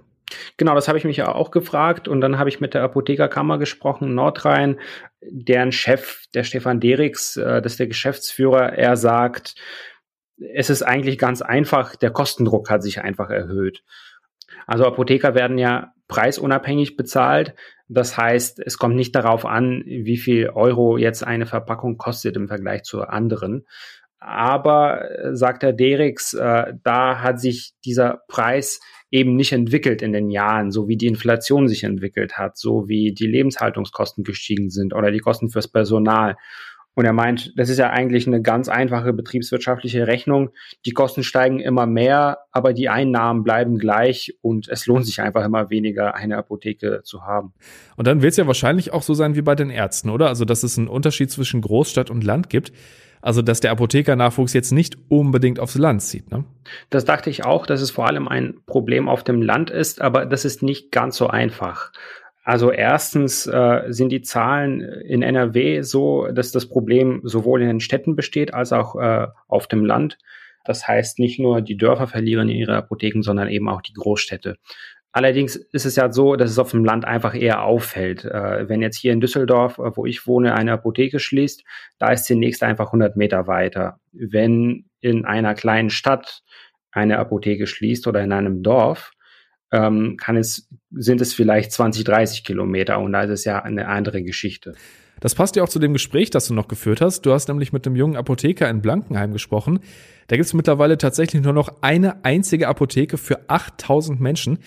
Genau, 0.57 0.75
das 0.75 0.89
habe 0.89 0.99
ich 0.99 1.05
mich 1.05 1.17
ja 1.17 1.35
auch 1.35 1.51
gefragt 1.51 2.09
und 2.09 2.21
dann 2.21 2.39
habe 2.39 2.49
ich 2.49 2.61
mit 2.61 2.75
der 2.75 2.83
Apothekerkammer 2.83 3.59
gesprochen, 3.59 4.15
Nordrhein, 4.15 4.81
deren 5.21 5.73
Chef, 5.73 6.25
der 6.35 6.45
Stefan 6.45 6.81
Derix, 6.81 7.37
äh, 7.37 7.63
das 7.63 7.73
ist 7.73 7.81
der 7.81 7.87
Geschäftsführer, 7.87 8.73
er 8.73 8.97
sagt, 8.97 9.55
es 10.55 10.71
ist 10.71 10.83
eigentlich 10.83 11.19
ganz 11.19 11.43
einfach, 11.43 11.97
der 11.97 12.11
Kostendruck 12.11 12.71
hat 12.71 12.83
sich 12.83 13.01
einfach 13.01 13.31
erhöht. 13.31 13.83
Also 14.67 14.87
Apotheker 14.87 15.35
werden 15.35 15.59
ja 15.59 15.93
preisunabhängig 16.09 16.97
bezahlt. 16.97 17.55
Das 17.89 18.17
heißt, 18.17 18.61
es 18.61 18.79
kommt 18.79 18.97
nicht 18.97 19.15
darauf 19.15 19.45
an, 19.45 19.83
wie 19.87 20.17
viel 20.17 20.51
Euro 20.51 20.97
jetzt 20.97 21.27
eine 21.27 21.47
Verpackung 21.47 21.97
kostet 21.99 22.37
im 22.37 22.49
Vergleich 22.49 22.83
zu 22.83 23.03
anderen. 23.03 23.67
Aber, 24.25 25.11
äh, 25.11 25.37
sagt 25.37 25.63
der 25.63 25.73
Derix, 25.73 26.33
äh, 26.35 26.75
da 26.83 27.21
hat 27.21 27.41
sich 27.41 27.73
dieser 27.85 28.23
Preis 28.29 28.81
eben 29.11 29.37
nicht 29.37 29.53
entwickelt 29.53 30.01
in 30.01 30.13
den 30.13 30.31
Jahren, 30.31 30.71
so 30.71 30.89
wie 30.89 30.97
die 30.97 31.07
Inflation 31.07 31.69
sich 31.69 31.85
entwickelt 31.85 32.39
hat, 32.39 32.57
so 32.57 32.89
wie 32.89 33.13
die 33.13 33.27
Lebenshaltungskosten 33.27 34.25
gestiegen 34.25 34.71
sind 34.71 34.95
oder 34.95 35.11
die 35.11 35.19
Kosten 35.19 35.51
fürs 35.51 35.69
Personal. 35.69 36.37
Und 36.95 37.07
er 37.07 37.13
meint, 37.13 37.53
das 37.57 37.71
ist 37.71 37.79
ja 37.79 37.91
eigentlich 37.91 38.27
eine 38.27 38.43
ganz 38.43 38.69
einfache 38.69 39.13
betriebswirtschaftliche 39.13 40.07
Rechnung. 40.07 40.51
Die 40.85 40.91
Kosten 40.93 41.23
steigen 41.23 41.59
immer 41.59 41.87
mehr, 41.87 42.41
aber 42.51 42.75
die 42.75 42.91
Einnahmen 42.91 43.45
bleiben 43.45 43.79
gleich 43.79 44.35
und 44.43 44.69
es 44.69 44.87
lohnt 44.87 45.07
sich 45.07 45.21
einfach 45.23 45.45
immer 45.45 45.71
weniger, 45.71 46.15
eine 46.15 46.37
Apotheke 46.37 47.01
zu 47.03 47.23
haben. 47.23 47.55
Und 47.97 48.07
dann 48.07 48.21
wird 48.21 48.33
es 48.33 48.37
ja 48.37 48.47
wahrscheinlich 48.47 48.93
auch 48.93 49.03
so 49.03 49.15
sein 49.15 49.37
wie 49.37 49.43
bei 49.43 49.55
den 49.55 49.71
Ärzten, 49.71 50.11
oder? 50.11 50.29
Also, 50.29 50.45
dass 50.45 50.63
es 50.63 50.77
einen 50.77 50.89
Unterschied 50.89 51.31
zwischen 51.31 51.63
Großstadt 51.63 52.11
und 52.11 52.25
Land 52.25 52.51
gibt. 52.51 52.73
Also, 53.23 53.41
dass 53.41 53.61
der 53.61 53.71
Apothekernachwuchs 53.71 54.53
jetzt 54.53 54.73
nicht 54.73 54.99
unbedingt 55.09 55.61
aufs 55.61 55.77
Land 55.77 56.03
zieht, 56.03 56.31
ne? 56.31 56.45
Das 56.91 57.05
dachte 57.05 57.31
ich 57.31 57.45
auch, 57.45 57.67
dass 57.67 57.81
es 57.81 57.93
vor 57.93 58.07
allem 58.07 58.29
ein 58.29 58.57
Problem 58.67 59.09
auf 59.09 59.23
dem 59.23 59.41
Land 59.41 59.71
ist, 59.71 60.01
aber 60.01 60.27
das 60.27 60.45
ist 60.45 60.63
nicht 60.63 60.91
ganz 60.91 61.17
so 61.17 61.29
einfach. 61.29 61.93
Also 62.45 62.73
erstens 62.73 63.47
äh, 63.47 63.85
sind 63.89 64.11
die 64.11 64.23
Zahlen 64.23 64.81
in 64.81 65.23
NRW 65.23 65.83
so, 65.83 66.27
dass 66.33 66.51
das 66.51 66.69
Problem 66.69 67.21
sowohl 67.23 67.63
in 67.63 67.69
den 67.69 67.81
Städten 67.81 68.17
besteht 68.17 68.53
als 68.53 68.73
auch 68.73 68.97
äh, 68.97 69.29
auf 69.47 69.69
dem 69.69 69.85
Land. 69.85 70.19
Das 70.65 70.87
heißt, 70.89 71.21
nicht 71.21 71.39
nur 71.39 71.61
die 71.61 71.77
Dörfer 71.77 72.09
verlieren 72.09 72.49
ihre 72.49 72.77
Apotheken, 72.77 73.23
sondern 73.23 73.49
eben 73.49 73.69
auch 73.69 73.83
die 73.83 73.93
Großstädte. 73.93 74.57
Allerdings 75.13 75.57
ist 75.57 75.85
es 75.85 75.97
ja 75.97 76.11
so, 76.11 76.37
dass 76.37 76.51
es 76.51 76.59
auf 76.59 76.71
dem 76.71 76.85
Land 76.85 77.05
einfach 77.05 77.35
eher 77.35 77.63
auffällt. 77.63 78.25
Äh, 78.25 78.69
wenn 78.69 78.81
jetzt 78.81 78.97
hier 78.97 79.13
in 79.13 79.21
Düsseldorf, 79.21 79.79
äh, 79.79 79.95
wo 79.95 80.07
ich 80.07 80.27
wohne, 80.27 80.55
eine 80.55 80.73
Apotheke 80.73 81.19
schließt, 81.19 81.65
da 81.99 82.13
ist 82.13 82.25
die 82.25 82.35
nächste 82.35 82.67
einfach 82.67 82.87
100 82.87 83.17
Meter 83.17 83.47
weiter. 83.47 84.01
Wenn 84.13 84.87
in 85.01 85.27
einer 85.27 85.55
kleinen 85.55 85.91
Stadt 85.91 86.43
eine 86.91 87.19
Apotheke 87.19 87.67
schließt 87.67 88.07
oder 88.07 88.23
in 88.23 88.33
einem 88.33 88.63
Dorf, 88.63 89.13
ähm, 89.71 90.17
kann 90.19 90.37
es, 90.37 90.69
sind 90.91 91.21
es 91.21 91.35
vielleicht 91.35 91.73
20, 91.73 92.05
30 92.05 92.45
Kilometer 92.45 92.99
und 92.99 93.13
da 93.13 93.23
ist 93.23 93.31
es 93.31 93.45
ja 93.45 93.63
eine 93.63 93.89
andere 93.89 94.23
Geschichte. 94.23 94.75
Das 95.21 95.35
passt 95.35 95.57
ja 95.57 95.63
auch 95.63 95.69
zu 95.69 95.79
dem 95.79 95.93
Gespräch, 95.93 96.31
das 96.31 96.49
du 96.49 96.55
noch 96.55 96.69
geführt 96.69 97.01
hast. 97.01 97.23
Du 97.23 97.33
hast 97.33 97.49
nämlich 97.49 97.73
mit 97.73 97.87
dem 97.87 97.97
jungen 97.97 98.17
Apotheker 98.17 98.69
in 98.69 98.83
Blankenheim 98.83 99.33
gesprochen. 99.33 99.81
Da 100.27 100.37
gibt 100.37 100.47
es 100.47 100.55
mittlerweile 100.55 100.99
tatsächlich 100.99 101.43
nur 101.43 101.53
noch 101.53 101.81
eine 101.81 102.25
einzige 102.25 102.67
Apotheke 102.67 103.19
für 103.19 103.49
8000 103.49 104.21
Menschen. 104.21 104.59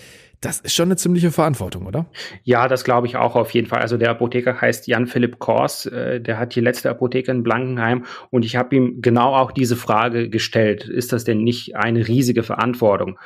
Das 0.46 0.60
ist 0.60 0.76
schon 0.76 0.90
eine 0.90 0.96
ziemliche 0.96 1.32
Verantwortung, 1.32 1.88
oder? 1.88 2.06
Ja, 2.44 2.68
das 2.68 2.84
glaube 2.84 3.08
ich 3.08 3.18
auch 3.18 3.36
auf 3.36 3.50
jeden 3.56 3.66
Fall. 3.66 3.82
Also 3.82 3.98
der 3.98 4.12
Apotheker 4.12 4.62
heißt 4.62 4.86
Jan-Philipp 4.86 5.40
Kors, 5.40 5.88
äh, 5.88 6.22
der 6.22 6.38
hat 6.38 6.54
die 6.54 6.62
letzte 6.62 6.92
Apotheke 6.92 7.32
in 7.32 7.42
Blankenheim 7.42 8.06
und 8.30 8.46
ich 8.46 8.56
habe 8.56 8.76
ihm 8.76 9.02
genau 9.02 9.36
auch 9.36 9.52
diese 9.52 9.76
Frage 9.76 10.30
gestellt. 10.30 10.84
Ist 10.88 11.14
das 11.14 11.24
denn 11.24 11.44
nicht 11.44 11.76
eine 11.76 12.08
riesige 12.08 12.44
Verantwortung? 12.44 13.18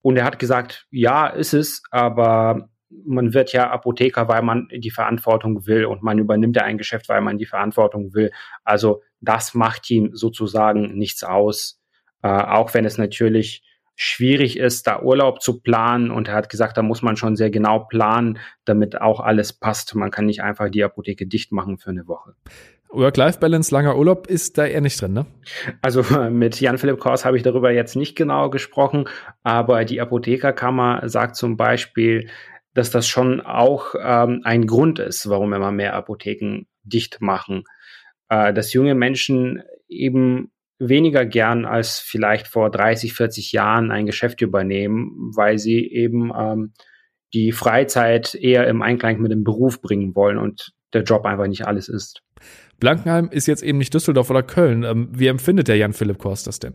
Und 0.00 0.16
er 0.16 0.24
hat 0.24 0.40
gesagt, 0.40 0.88
ja, 0.90 1.28
ist 1.28 1.54
es, 1.54 1.80
aber 1.92 2.68
man 3.06 3.34
wird 3.34 3.52
ja 3.52 3.70
Apotheker, 3.70 4.26
weil 4.26 4.42
man 4.42 4.66
die 4.74 4.90
Verantwortung 4.90 5.68
will 5.68 5.84
und 5.84 6.02
man 6.02 6.18
übernimmt 6.18 6.56
ja 6.56 6.64
ein 6.64 6.76
Geschäft, 6.76 7.08
weil 7.08 7.20
man 7.20 7.38
die 7.38 7.46
Verantwortung 7.46 8.14
will. 8.14 8.32
Also 8.64 9.00
das 9.20 9.54
macht 9.54 9.88
ihm 9.90 10.10
sozusagen 10.12 10.98
nichts 10.98 11.22
aus, 11.22 11.80
äh, 12.24 12.28
auch 12.28 12.74
wenn 12.74 12.84
es 12.84 12.98
natürlich 12.98 13.62
schwierig 13.94 14.58
ist, 14.58 14.86
da 14.86 15.02
Urlaub 15.02 15.42
zu 15.42 15.60
planen. 15.60 16.10
Und 16.10 16.28
er 16.28 16.34
hat 16.34 16.48
gesagt, 16.48 16.76
da 16.76 16.82
muss 16.82 17.02
man 17.02 17.16
schon 17.16 17.36
sehr 17.36 17.50
genau 17.50 17.80
planen, 17.80 18.38
damit 18.64 19.00
auch 19.00 19.20
alles 19.20 19.52
passt. 19.52 19.94
Man 19.94 20.10
kann 20.10 20.26
nicht 20.26 20.42
einfach 20.42 20.70
die 20.70 20.84
Apotheke 20.84 21.26
dicht 21.26 21.52
machen 21.52 21.78
für 21.78 21.90
eine 21.90 22.06
Woche. 22.06 22.34
Work-Life-Balance, 22.90 23.74
langer 23.74 23.96
Urlaub 23.96 24.26
ist 24.26 24.58
da 24.58 24.66
eher 24.66 24.82
nicht 24.82 25.00
drin, 25.00 25.14
ne? 25.14 25.26
Also 25.80 26.02
mit 26.30 26.60
Jan-Philipp 26.60 26.98
Kors 26.98 27.24
habe 27.24 27.36
ich 27.36 27.42
darüber 27.42 27.70
jetzt 27.72 27.96
nicht 27.96 28.16
genau 28.16 28.50
gesprochen, 28.50 29.08
aber 29.42 29.84
die 29.84 30.00
Apothekerkammer 30.00 31.08
sagt 31.08 31.36
zum 31.36 31.56
Beispiel, 31.56 32.28
dass 32.74 32.90
das 32.90 33.08
schon 33.08 33.40
auch 33.40 33.94
ähm, 33.98 34.42
ein 34.44 34.66
Grund 34.66 34.98
ist, 34.98 35.28
warum 35.28 35.52
immer 35.52 35.72
mehr 35.72 35.94
Apotheken 35.94 36.66
dicht 36.84 37.20
machen. 37.20 37.64
Äh, 38.28 38.52
dass 38.52 38.72
junge 38.72 38.94
Menschen 38.94 39.62
eben 39.88 40.51
weniger 40.88 41.24
gern 41.24 41.64
als 41.64 41.98
vielleicht 41.98 42.48
vor 42.48 42.70
30, 42.70 43.14
40 43.14 43.52
Jahren 43.52 43.90
ein 43.90 44.06
Geschäft 44.06 44.40
übernehmen, 44.40 45.32
weil 45.34 45.58
sie 45.58 45.86
eben 45.86 46.32
ähm, 46.36 46.72
die 47.34 47.52
Freizeit 47.52 48.34
eher 48.34 48.66
im 48.66 48.82
Einklang 48.82 49.20
mit 49.20 49.32
dem 49.32 49.44
Beruf 49.44 49.80
bringen 49.80 50.14
wollen 50.14 50.38
und 50.38 50.72
der 50.92 51.02
Job 51.02 51.24
einfach 51.24 51.46
nicht 51.46 51.66
alles 51.66 51.88
ist. 51.88 52.22
Blankenheim 52.78 53.28
ist 53.30 53.46
jetzt 53.46 53.62
eben 53.62 53.78
nicht 53.78 53.94
Düsseldorf 53.94 54.30
oder 54.30 54.42
Köln. 54.42 54.82
Ähm, 54.82 55.08
wie 55.12 55.28
empfindet 55.28 55.68
der 55.68 55.76
Jan-Philipp 55.76 56.18
Kors 56.18 56.42
das 56.42 56.58
denn? 56.58 56.74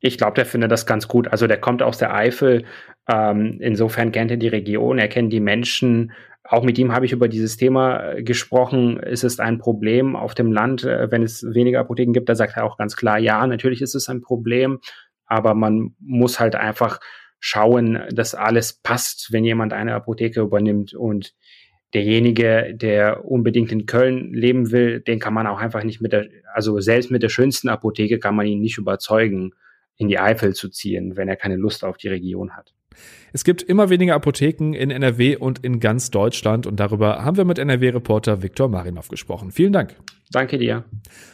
Ich 0.00 0.18
glaube, 0.18 0.34
der 0.34 0.46
findet 0.46 0.70
das 0.70 0.86
ganz 0.86 1.08
gut. 1.08 1.28
Also 1.28 1.46
der 1.46 1.58
kommt 1.58 1.82
aus 1.82 1.98
der 1.98 2.14
Eifel. 2.14 2.64
Ähm, 3.08 3.58
insofern 3.60 4.12
kennt 4.12 4.30
er 4.30 4.36
die 4.36 4.48
Region, 4.48 4.98
er 4.98 5.08
kennt 5.08 5.32
die 5.32 5.40
Menschen. 5.40 6.12
Auch 6.50 6.62
mit 6.62 6.78
ihm 6.78 6.92
habe 6.92 7.04
ich 7.04 7.12
über 7.12 7.28
dieses 7.28 7.58
Thema 7.58 8.12
äh, 8.12 8.22
gesprochen. 8.22 8.98
Ist 8.98 9.22
es 9.22 9.38
ein 9.38 9.58
Problem 9.58 10.16
auf 10.16 10.34
dem 10.34 10.50
Land, 10.50 10.82
äh, 10.82 11.10
wenn 11.10 11.22
es 11.22 11.44
weniger 11.44 11.80
Apotheken 11.80 12.12
gibt? 12.12 12.28
Da 12.30 12.34
sagt 12.34 12.56
er 12.56 12.64
auch 12.64 12.78
ganz 12.78 12.96
klar, 12.96 13.18
ja, 13.18 13.46
natürlich 13.46 13.82
ist 13.82 13.94
es 13.94 14.08
ein 14.08 14.22
Problem, 14.22 14.80
aber 15.26 15.54
man 15.54 15.94
muss 16.00 16.40
halt 16.40 16.56
einfach 16.56 17.00
schauen, 17.38 18.02
dass 18.10 18.34
alles 18.34 18.80
passt, 18.82 19.28
wenn 19.30 19.44
jemand 19.44 19.74
eine 19.74 19.94
Apotheke 19.94 20.40
übernimmt 20.40 20.94
und 20.94 21.34
derjenige, 21.92 22.74
der 22.74 23.26
unbedingt 23.26 23.70
in 23.70 23.84
Köln 23.84 24.32
leben 24.32 24.72
will, 24.72 25.00
den 25.00 25.20
kann 25.20 25.34
man 25.34 25.46
auch 25.46 25.58
einfach 25.58 25.84
nicht 25.84 26.00
mit 26.00 26.12
der, 26.12 26.28
also 26.54 26.80
selbst 26.80 27.10
mit 27.10 27.22
der 27.22 27.28
schönsten 27.28 27.68
Apotheke 27.68 28.18
kann 28.18 28.34
man 28.34 28.46
ihn 28.46 28.60
nicht 28.60 28.78
überzeugen, 28.78 29.52
in 29.96 30.08
die 30.08 30.18
Eifel 30.18 30.54
zu 30.54 30.70
ziehen, 30.70 31.16
wenn 31.16 31.28
er 31.28 31.36
keine 31.36 31.56
Lust 31.56 31.84
auf 31.84 31.98
die 31.98 32.08
Region 32.08 32.56
hat. 32.56 32.74
Es 33.32 33.44
gibt 33.44 33.62
immer 33.62 33.90
weniger 33.90 34.14
Apotheken 34.14 34.74
in 34.74 34.90
NRW 34.90 35.36
und 35.36 35.64
in 35.64 35.80
ganz 35.80 36.10
Deutschland 36.10 36.66
und 36.66 36.80
darüber 36.80 37.24
haben 37.24 37.36
wir 37.36 37.44
mit 37.44 37.58
NRW-Reporter 37.58 38.42
Viktor 38.42 38.68
Marinov 38.68 39.08
gesprochen. 39.08 39.50
Vielen 39.50 39.72
Dank. 39.72 39.96
Danke 40.30 40.58
dir. 40.58 40.84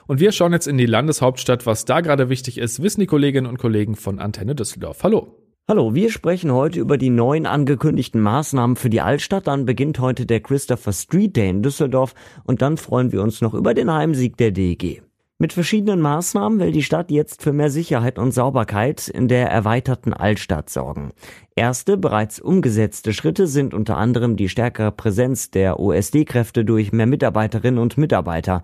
Und 0.06 0.20
wir 0.20 0.32
schauen 0.32 0.52
jetzt 0.52 0.66
in 0.66 0.78
die 0.78 0.86
Landeshauptstadt. 0.86 1.66
Was 1.66 1.84
da 1.84 2.00
gerade 2.00 2.28
wichtig 2.28 2.58
ist, 2.58 2.82
wissen 2.82 3.00
die 3.00 3.06
Kolleginnen 3.06 3.46
und 3.46 3.58
Kollegen 3.58 3.96
von 3.96 4.18
Antenne 4.18 4.54
Düsseldorf. 4.54 5.02
Hallo. 5.02 5.40
Hallo, 5.66 5.94
wir 5.94 6.10
sprechen 6.10 6.52
heute 6.52 6.78
über 6.78 6.98
die 6.98 7.08
neuen 7.08 7.46
angekündigten 7.46 8.20
Maßnahmen 8.20 8.76
für 8.76 8.90
die 8.90 9.00
Altstadt. 9.00 9.46
Dann 9.46 9.64
beginnt 9.64 9.98
heute 9.98 10.26
der 10.26 10.40
Christopher 10.40 10.92
Street 10.92 11.36
Day 11.36 11.48
in 11.48 11.62
Düsseldorf 11.62 12.14
und 12.44 12.60
dann 12.60 12.76
freuen 12.76 13.12
wir 13.12 13.22
uns 13.22 13.40
noch 13.40 13.54
über 13.54 13.72
den 13.72 13.90
Heimsieg 13.90 14.36
der 14.36 14.50
DEG. 14.50 15.03
Mit 15.36 15.52
verschiedenen 15.52 16.00
Maßnahmen 16.00 16.60
will 16.60 16.70
die 16.70 16.84
Stadt 16.84 17.10
jetzt 17.10 17.42
für 17.42 17.52
mehr 17.52 17.68
Sicherheit 17.68 18.20
und 18.20 18.30
Sauberkeit 18.30 19.08
in 19.08 19.26
der 19.26 19.50
erweiterten 19.50 20.12
Altstadt 20.12 20.70
sorgen. 20.70 21.10
Erste 21.56 21.96
bereits 21.96 22.38
umgesetzte 22.38 23.12
Schritte 23.12 23.48
sind 23.48 23.74
unter 23.74 23.96
anderem 23.96 24.36
die 24.36 24.48
stärkere 24.48 24.92
Präsenz 24.92 25.50
der 25.50 25.80
OSD-Kräfte 25.80 26.64
durch 26.64 26.92
mehr 26.92 27.06
Mitarbeiterinnen 27.06 27.80
und 27.80 27.98
Mitarbeiter. 27.98 28.62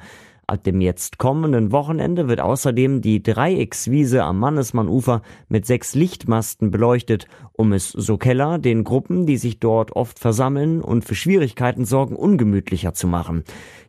Ab 0.50 0.64
dem 0.64 0.80
jetzt 0.80 1.19
kommenden 1.19 1.71
Wochenende 1.71 2.26
wird 2.26 2.40
außerdem 2.40 3.02
die 3.02 3.23
Dreieckswiese 3.23 4.25
am 4.25 4.40
Mannesmannufer 4.40 5.23
mit 5.49 5.64
sechs 5.64 5.95
Lichtmasten 5.95 6.73
beleuchtet, 6.73 7.28
um 7.52 7.73
es, 7.73 7.90
so 7.90 8.19
Keller, 8.19 8.59
den 8.59 8.83
Gruppen, 8.83 9.26
die 9.26 9.37
sich 9.37 9.61
dort 9.61 9.92
oft 9.92 10.19
versammeln 10.19 10.83
und 10.83 11.04
für 11.04 11.14
Schwierigkeiten 11.14 11.85
sorgen, 11.85 12.16
ungemütlicher 12.16 12.95
zu 12.95 13.07
machen. 13.07 13.45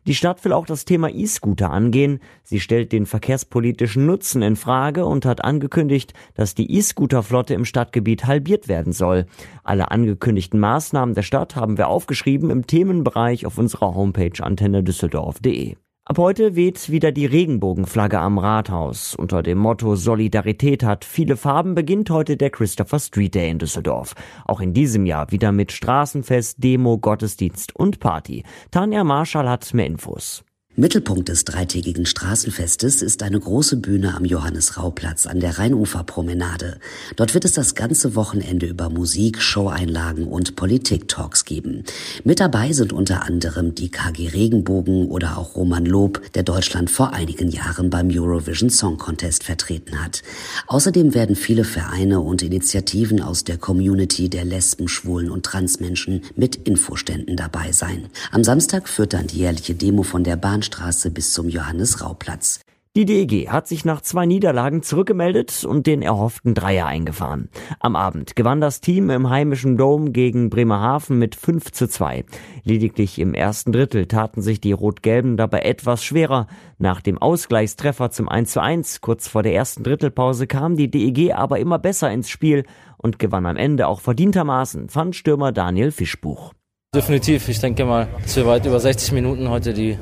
Die 0.06 0.14
Stadt 0.14 0.44
will 0.44 0.52
auch 0.52 0.64
das 0.64 0.84
Thema 0.84 1.10
E-Scooter 1.12 1.68
angehen. 1.68 2.20
Sie 2.44 2.60
stellt 2.60 2.92
den 2.92 3.06
verkehrspolitischen 3.06 4.06
Nutzen 4.06 4.40
in 4.40 4.54
Frage 4.54 5.04
und 5.04 5.26
hat 5.26 5.42
angekündigt, 5.42 6.14
dass 6.34 6.54
die 6.54 6.76
E-Scooter-Flotte 6.76 7.54
im 7.54 7.64
Stadtgebiet 7.64 8.26
halbiert 8.26 8.68
werden 8.68 8.92
soll. 8.92 9.26
Alle 9.64 9.90
angekündigten 9.90 10.60
Maßnahmen 10.60 11.16
der 11.16 11.22
Stadt 11.22 11.56
haben 11.56 11.76
wir 11.76 11.88
aufgeschrieben 11.88 12.50
im 12.50 12.68
Themenbereich 12.68 13.46
auf 13.46 13.58
unserer 13.58 13.96
Homepage 13.96 14.40
antennedüsseldorf.de. 14.40 15.74
Ab 16.04 16.18
heute 16.18 16.56
weht 16.56 16.90
wieder 16.90 17.12
die 17.12 17.26
Regenbogenflagge 17.26 18.18
am 18.18 18.38
Rathaus. 18.38 19.14
Unter 19.14 19.40
dem 19.44 19.58
Motto 19.58 19.94
Solidarität 19.94 20.82
hat 20.82 21.04
viele 21.04 21.36
Farben 21.36 21.76
beginnt 21.76 22.10
heute 22.10 22.36
der 22.36 22.50
Christopher 22.50 22.98
Street 22.98 23.36
Day 23.36 23.48
in 23.50 23.60
Düsseldorf. 23.60 24.14
Auch 24.44 24.60
in 24.60 24.74
diesem 24.74 25.06
Jahr 25.06 25.30
wieder 25.30 25.52
mit 25.52 25.70
Straßenfest, 25.70 26.56
Demo, 26.58 26.98
Gottesdienst 26.98 27.76
und 27.76 28.00
Party. 28.00 28.42
Tanja 28.72 29.04
Marschall 29.04 29.48
hat 29.48 29.72
mehr 29.74 29.86
Infos. 29.86 30.44
Mittelpunkt 30.74 31.28
des 31.28 31.44
dreitägigen 31.44 32.06
Straßenfestes 32.06 33.02
ist 33.02 33.22
eine 33.22 33.38
große 33.38 33.76
Bühne 33.76 34.16
am 34.16 34.24
Johannes-Rau-Platz 34.24 35.26
an 35.26 35.38
der 35.38 35.58
Rheinuferpromenade. 35.58 36.78
Dort 37.14 37.34
wird 37.34 37.44
es 37.44 37.52
das 37.52 37.74
ganze 37.74 38.14
Wochenende 38.14 38.64
über 38.64 38.88
Musik, 38.88 39.42
Showeinlagen 39.42 40.26
und 40.26 40.56
Politik-Talks 40.56 41.44
geben. 41.44 41.84
Mit 42.24 42.40
dabei 42.40 42.72
sind 42.72 42.94
unter 42.94 43.24
anderem 43.24 43.74
die 43.74 43.90
KG 43.90 44.28
Regenbogen 44.28 45.08
oder 45.08 45.36
auch 45.36 45.56
Roman 45.56 45.84
Lob, 45.84 46.22
der 46.32 46.42
Deutschland 46.42 46.88
vor 46.90 47.12
einigen 47.12 47.50
Jahren 47.50 47.90
beim 47.90 48.08
Eurovision 48.08 48.70
Song 48.70 48.96
Contest 48.96 49.44
vertreten 49.44 50.02
hat. 50.02 50.22
Außerdem 50.68 51.12
werden 51.12 51.36
viele 51.36 51.64
Vereine 51.64 52.20
und 52.20 52.40
Initiativen 52.40 53.20
aus 53.20 53.44
der 53.44 53.58
Community 53.58 54.30
der 54.30 54.46
Lesben, 54.46 54.88
Schwulen 54.88 55.30
und 55.30 55.44
Transmenschen 55.44 56.22
mit 56.34 56.56
Infoständen 56.66 57.36
dabei 57.36 57.72
sein. 57.72 58.06
Am 58.30 58.42
Samstag 58.42 58.88
führt 58.88 59.12
dann 59.12 59.26
die 59.26 59.40
jährliche 59.40 59.74
Demo 59.74 60.02
von 60.02 60.24
der 60.24 60.36
Bahn 60.36 60.61
Bahnstraße 60.62 61.10
bis 61.10 61.32
zum 61.32 61.48
Johannes-Rau-Platz. 61.48 62.60
Die 62.94 63.04
DEG 63.04 63.48
hat 63.48 63.66
sich 63.66 63.84
nach 63.84 64.00
zwei 64.00 64.26
Niederlagen 64.26 64.84
zurückgemeldet 64.84 65.64
und 65.64 65.88
den 65.88 66.02
erhofften 66.02 66.54
Dreier 66.54 66.86
eingefahren. 66.86 67.48
Am 67.80 67.96
Abend 67.96 68.36
gewann 68.36 68.60
das 68.60 68.80
Team 68.80 69.10
im 69.10 69.28
heimischen 69.28 69.76
Dom 69.76 70.12
gegen 70.12 70.50
Bremerhaven 70.50 71.18
mit 71.18 71.34
5 71.34 71.72
zu 71.72 71.88
2. 71.88 72.24
Lediglich 72.62 73.18
im 73.18 73.34
ersten 73.34 73.72
Drittel 73.72 74.06
taten 74.06 74.40
sich 74.40 74.60
die 74.60 74.70
Rot-Gelben 74.70 75.36
dabei 75.36 75.62
etwas 75.62 76.04
schwerer. 76.04 76.46
Nach 76.78 77.00
dem 77.00 77.18
Ausgleichstreffer 77.18 78.12
zum 78.12 78.28
1 78.28 78.52
zu 78.52 78.62
1 78.62 79.00
kurz 79.00 79.26
vor 79.26 79.42
der 79.42 79.54
ersten 79.54 79.82
Drittelpause 79.82 80.46
kam 80.46 80.76
die 80.76 80.92
DEG 80.92 81.34
aber 81.34 81.58
immer 81.58 81.80
besser 81.80 82.12
ins 82.12 82.28
Spiel 82.28 82.62
und 82.98 83.18
gewann 83.18 83.46
am 83.46 83.56
Ende 83.56 83.88
auch 83.88 84.00
verdientermaßen, 84.00 84.90
fand 84.90 85.16
Stürmer 85.16 85.50
Daniel 85.50 85.90
Fischbuch. 85.90 86.52
Definitiv. 86.94 87.48
Ich 87.48 87.58
denke 87.58 87.86
mal, 87.86 88.06
dass 88.22 88.36
wir 88.36 88.46
weit 88.46 88.66
über 88.66 88.78
60 88.78 89.12
Minuten 89.12 89.48
heute 89.48 89.72
die 89.72 89.96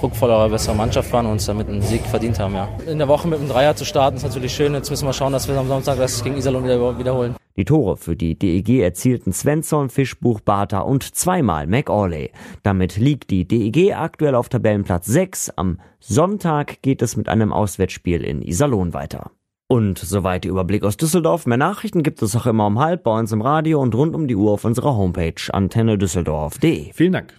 druckvollere, 0.00 0.48
bessere 0.48 0.74
Mannschaft 0.74 1.12
waren 1.12 1.26
und 1.26 1.32
uns 1.32 1.46
damit 1.46 1.68
einen 1.68 1.82
Sieg 1.82 2.02
verdient 2.02 2.38
haben. 2.38 2.54
Ja. 2.54 2.68
In 2.86 2.98
der 2.98 3.08
Woche 3.08 3.28
mit 3.28 3.38
einem 3.38 3.48
Dreier 3.48 3.76
zu 3.76 3.84
starten 3.84 4.16
ist 4.16 4.22
natürlich 4.22 4.54
schön. 4.54 4.74
Jetzt 4.74 4.90
müssen 4.90 5.06
wir 5.06 5.12
schauen, 5.12 5.32
dass 5.32 5.48
wir 5.48 5.56
am 5.56 5.68
Samstag 5.68 5.98
das 5.98 6.22
gegen 6.24 6.36
Iserlohn 6.36 6.64
wieder 6.64 6.98
wiederholen. 6.98 7.36
Die 7.56 7.64
Tore 7.64 7.96
für 7.96 8.16
die 8.16 8.38
DEG 8.38 8.80
erzielten 8.80 9.32
Svensson, 9.32 9.90
Fischbuch, 9.90 10.40
Bartha 10.40 10.80
und 10.80 11.14
zweimal 11.14 11.66
McAuley. 11.66 12.30
Damit 12.62 12.96
liegt 12.96 13.30
die 13.30 13.46
DEG 13.46 13.94
aktuell 13.94 14.34
auf 14.34 14.48
Tabellenplatz 14.48 15.06
6. 15.06 15.50
Am 15.56 15.78
Sonntag 15.98 16.80
geht 16.80 17.02
es 17.02 17.16
mit 17.16 17.28
einem 17.28 17.52
Auswärtsspiel 17.52 18.24
in 18.24 18.40
Iserlohn 18.40 18.94
weiter. 18.94 19.32
Und 19.68 19.98
soweit 19.98 20.44
der 20.44 20.52
Überblick 20.52 20.82
aus 20.84 20.96
Düsseldorf. 20.96 21.46
Mehr 21.46 21.58
Nachrichten 21.58 22.02
gibt 22.02 22.22
es 22.22 22.34
auch 22.34 22.46
immer 22.46 22.66
um 22.66 22.78
halb 22.78 23.04
bei 23.04 23.16
uns 23.16 23.30
im 23.30 23.40
Radio 23.40 23.80
und 23.80 23.94
rund 23.94 24.14
um 24.14 24.26
die 24.26 24.36
Uhr 24.36 24.52
auf 24.52 24.64
unserer 24.64 24.96
Homepage 24.96 25.34
antennedüsseldorf.de. 25.52 26.92
Vielen 26.92 27.12
Dank. 27.12 27.38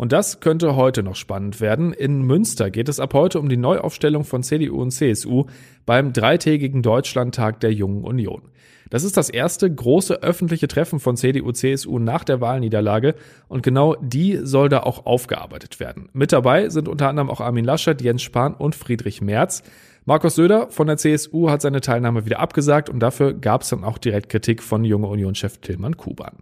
Und 0.00 0.12
das 0.12 0.40
könnte 0.40 0.76
heute 0.76 1.02
noch 1.02 1.14
spannend 1.14 1.60
werden. 1.60 1.92
In 1.92 2.22
Münster 2.22 2.70
geht 2.70 2.88
es 2.88 3.00
ab 3.00 3.12
heute 3.12 3.38
um 3.38 3.50
die 3.50 3.58
Neuaufstellung 3.58 4.24
von 4.24 4.42
CDU 4.42 4.80
und 4.80 4.92
CSU 4.92 5.44
beim 5.84 6.14
dreitägigen 6.14 6.80
Deutschlandtag 6.80 7.60
der 7.60 7.74
Jungen 7.74 8.04
Union. 8.04 8.40
Das 8.88 9.04
ist 9.04 9.18
das 9.18 9.28
erste 9.28 9.70
große 9.70 10.22
öffentliche 10.22 10.68
Treffen 10.68 11.00
von 11.00 11.18
CDU-CSU 11.18 11.98
nach 11.98 12.24
der 12.24 12.40
Wahlniederlage 12.40 13.14
und 13.48 13.62
genau 13.62 13.94
die 14.00 14.38
soll 14.42 14.70
da 14.70 14.84
auch 14.84 15.04
aufgearbeitet 15.04 15.80
werden. 15.80 16.08
Mit 16.14 16.32
dabei 16.32 16.70
sind 16.70 16.88
unter 16.88 17.10
anderem 17.10 17.28
auch 17.28 17.42
Armin 17.42 17.66
Laschet, 17.66 18.00
Jens 18.00 18.22
Spahn 18.22 18.54
und 18.54 18.74
Friedrich 18.74 19.20
Merz. 19.20 19.62
Markus 20.06 20.34
Söder 20.34 20.70
von 20.70 20.86
der 20.86 20.96
CSU 20.96 21.50
hat 21.50 21.60
seine 21.60 21.82
Teilnahme 21.82 22.24
wieder 22.24 22.40
abgesagt 22.40 22.88
und 22.88 23.00
dafür 23.00 23.34
gab 23.34 23.60
es 23.60 23.68
dann 23.68 23.84
auch 23.84 23.98
direkt 23.98 24.30
Kritik 24.30 24.62
von 24.62 24.82
junge 24.82 25.08
Union-Chef 25.08 25.58
Tillmann 25.58 25.98
Kuban. 25.98 26.38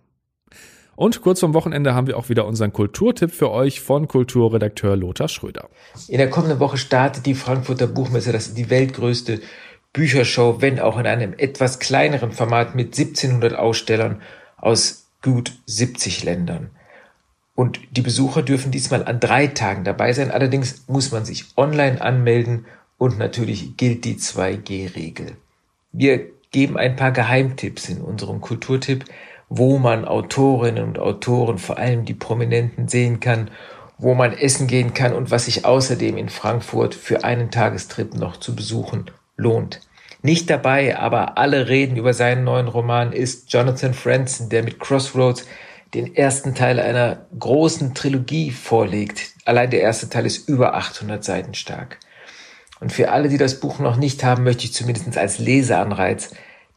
Und 0.98 1.20
kurz 1.20 1.38
vom 1.38 1.54
Wochenende 1.54 1.94
haben 1.94 2.08
wir 2.08 2.16
auch 2.16 2.28
wieder 2.28 2.44
unseren 2.44 2.72
Kulturtipp 2.72 3.30
für 3.30 3.52
euch 3.52 3.80
von 3.80 4.08
Kulturredakteur 4.08 4.96
Lothar 4.96 5.28
Schröder. 5.28 5.68
In 6.08 6.18
der 6.18 6.28
kommenden 6.28 6.58
Woche 6.58 6.76
startet 6.76 7.24
die 7.24 7.36
Frankfurter 7.36 7.86
Buchmesse, 7.86 8.32
das 8.32 8.48
ist 8.48 8.58
die 8.58 8.68
weltgrößte 8.68 9.40
Büchershow, 9.92 10.56
wenn 10.60 10.80
auch 10.80 10.98
in 10.98 11.06
einem 11.06 11.34
etwas 11.38 11.78
kleineren 11.78 12.32
Format 12.32 12.74
mit 12.74 12.98
1700 12.98 13.56
Ausstellern 13.56 14.20
aus 14.56 15.06
gut 15.22 15.52
70 15.66 16.24
Ländern. 16.24 16.70
Und 17.54 17.78
die 17.92 18.02
Besucher 18.02 18.42
dürfen 18.42 18.72
diesmal 18.72 19.04
an 19.04 19.20
drei 19.20 19.46
Tagen 19.46 19.84
dabei 19.84 20.12
sein. 20.12 20.32
Allerdings 20.32 20.88
muss 20.88 21.12
man 21.12 21.24
sich 21.24 21.44
online 21.56 22.00
anmelden 22.00 22.66
und 22.96 23.18
natürlich 23.18 23.76
gilt 23.76 24.04
die 24.04 24.16
2G-Regel. 24.16 25.36
Wir 25.92 26.26
geben 26.50 26.76
ein 26.76 26.96
paar 26.96 27.12
Geheimtipps 27.12 27.88
in 27.88 28.00
unserem 28.00 28.40
Kulturtipp, 28.40 29.04
wo 29.48 29.78
man 29.78 30.04
Autorinnen 30.04 30.84
und 30.84 30.98
Autoren, 30.98 31.58
vor 31.58 31.78
allem 31.78 32.04
die 32.04 32.14
Prominenten, 32.14 32.88
sehen 32.88 33.20
kann, 33.20 33.50
wo 33.98 34.14
man 34.14 34.32
essen 34.32 34.66
gehen 34.66 34.94
kann 34.94 35.12
und 35.12 35.30
was 35.30 35.46
sich 35.46 35.64
außerdem 35.64 36.16
in 36.16 36.28
Frankfurt 36.28 36.94
für 36.94 37.24
einen 37.24 37.50
Tagestrip 37.50 38.14
noch 38.14 38.36
zu 38.36 38.54
besuchen 38.54 39.10
lohnt. 39.36 39.80
Nicht 40.22 40.50
dabei, 40.50 40.98
aber 40.98 41.38
alle 41.38 41.68
reden 41.68 41.96
über 41.96 42.12
seinen 42.12 42.44
neuen 42.44 42.68
Roman 42.68 43.12
ist 43.12 43.52
Jonathan 43.52 43.94
Franzen, 43.94 44.48
der 44.48 44.62
mit 44.62 44.80
Crossroads 44.80 45.46
den 45.94 46.14
ersten 46.14 46.54
Teil 46.54 46.80
einer 46.80 47.26
großen 47.38 47.94
Trilogie 47.94 48.50
vorlegt. 48.50 49.32
Allein 49.44 49.70
der 49.70 49.80
erste 49.80 50.10
Teil 50.10 50.26
ist 50.26 50.48
über 50.48 50.74
800 50.74 51.24
Seiten 51.24 51.54
stark. 51.54 51.98
Und 52.80 52.92
für 52.92 53.10
alle, 53.10 53.28
die 53.28 53.38
das 53.38 53.60
Buch 53.60 53.78
noch 53.78 53.96
nicht 53.96 54.22
haben, 54.22 54.44
möchte 54.44 54.64
ich 54.64 54.74
zumindest 54.74 55.16
als 55.16 55.38
Leseanreiz 55.38 56.34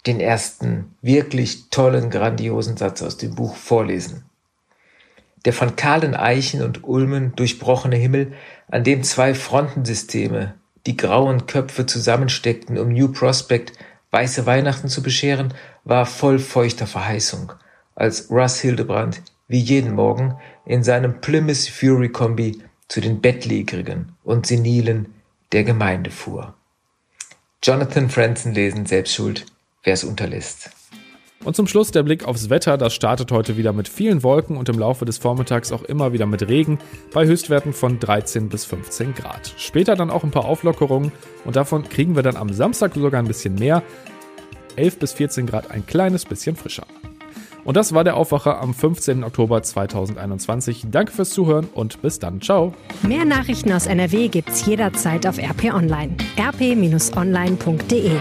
den 0.07 0.19
ersten 0.19 0.95
wirklich 1.01 1.69
tollen, 1.69 2.09
grandiosen 2.09 2.77
Satz 2.77 3.01
aus 3.01 3.17
dem 3.17 3.35
Buch 3.35 3.55
vorlesen. 3.55 4.25
Der 5.45 5.53
von 5.53 5.75
kahlen 5.75 6.15
Eichen 6.15 6.61
und 6.61 6.83
Ulmen 6.83 7.35
durchbrochene 7.35 7.95
Himmel, 7.95 8.33
an 8.69 8.83
dem 8.83 9.03
zwei 9.03 9.33
Frontensysteme 9.33 10.55
die 10.85 10.97
grauen 10.97 11.45
Köpfe 11.45 11.85
zusammensteckten, 11.85 12.77
um 12.77 12.89
New 12.89 13.11
Prospect 13.11 13.73
weiße 14.11 14.45
Weihnachten 14.45 14.87
zu 14.87 15.03
bescheren, 15.03 15.53
war 15.83 16.05
voll 16.05 16.39
feuchter 16.39 16.87
Verheißung, 16.87 17.53
als 17.95 18.29
Russ 18.29 18.59
Hildebrand 18.59 19.21
wie 19.47 19.59
jeden 19.59 19.93
Morgen 19.93 20.37
in 20.65 20.83
seinem 20.83 21.21
Plymouth 21.21 21.67
Fury 21.67 22.09
Kombi 22.09 22.61
zu 22.87 23.01
den 23.01 23.21
Bettlägerigen 23.21 24.15
und 24.23 24.47
Senilen 24.47 25.13
der 25.51 25.63
Gemeinde 25.63 26.11
fuhr. 26.11 26.55
Jonathan 27.63 28.09
Franzen 28.09 28.53
lesen, 28.53 28.85
selbst 28.85 29.13
schuld, 29.13 29.45
wer 29.83 29.93
es 29.93 30.03
unterlässt. 30.03 30.71
Und 31.43 31.55
zum 31.55 31.65
Schluss 31.65 31.89
der 31.89 32.03
Blick 32.03 32.25
aufs 32.25 32.49
Wetter. 32.49 32.77
Das 32.77 32.93
startet 32.93 33.31
heute 33.31 33.57
wieder 33.57 33.73
mit 33.73 33.87
vielen 33.87 34.21
Wolken 34.21 34.57
und 34.57 34.69
im 34.69 34.77
Laufe 34.77 35.05
des 35.05 35.17
Vormittags 35.17 35.71
auch 35.71 35.81
immer 35.83 36.13
wieder 36.13 36.27
mit 36.27 36.47
Regen 36.47 36.77
bei 37.11 37.25
Höchstwerten 37.25 37.73
von 37.73 37.99
13 37.99 38.49
bis 38.49 38.65
15 38.65 39.15
Grad. 39.15 39.53
Später 39.57 39.95
dann 39.95 40.11
auch 40.11 40.23
ein 40.23 40.31
paar 40.31 40.45
Auflockerungen 40.45 41.11
und 41.43 41.55
davon 41.55 41.89
kriegen 41.89 42.15
wir 42.15 42.23
dann 42.23 42.37
am 42.37 42.53
Samstag 42.53 42.93
sogar 42.93 43.19
ein 43.19 43.27
bisschen 43.27 43.55
mehr. 43.55 43.81
11 44.75 44.99
bis 44.99 45.13
14 45.13 45.47
Grad 45.47 45.71
ein 45.71 45.85
kleines 45.85 46.25
bisschen 46.25 46.55
frischer. 46.55 46.85
Und 47.63 47.77
das 47.77 47.93
war 47.93 48.03
der 48.03 48.15
Aufwacher 48.17 48.59
am 48.59 48.73
15. 48.73 49.23
Oktober 49.23 49.61
2021. 49.61 50.85
Danke 50.89 51.11
fürs 51.11 51.29
Zuhören 51.29 51.67
und 51.73 52.01
bis 52.01 52.19
dann. 52.19 52.41
Ciao. 52.41 52.73
Mehr 53.03 53.25
Nachrichten 53.25 53.71
aus 53.71 53.85
NRW 53.85 54.29
gibt's 54.29 54.65
jederzeit 54.65 55.27
auf 55.27 55.37
RP 55.37 55.73
Online. 55.73 56.15
rp-online.de 56.39 58.11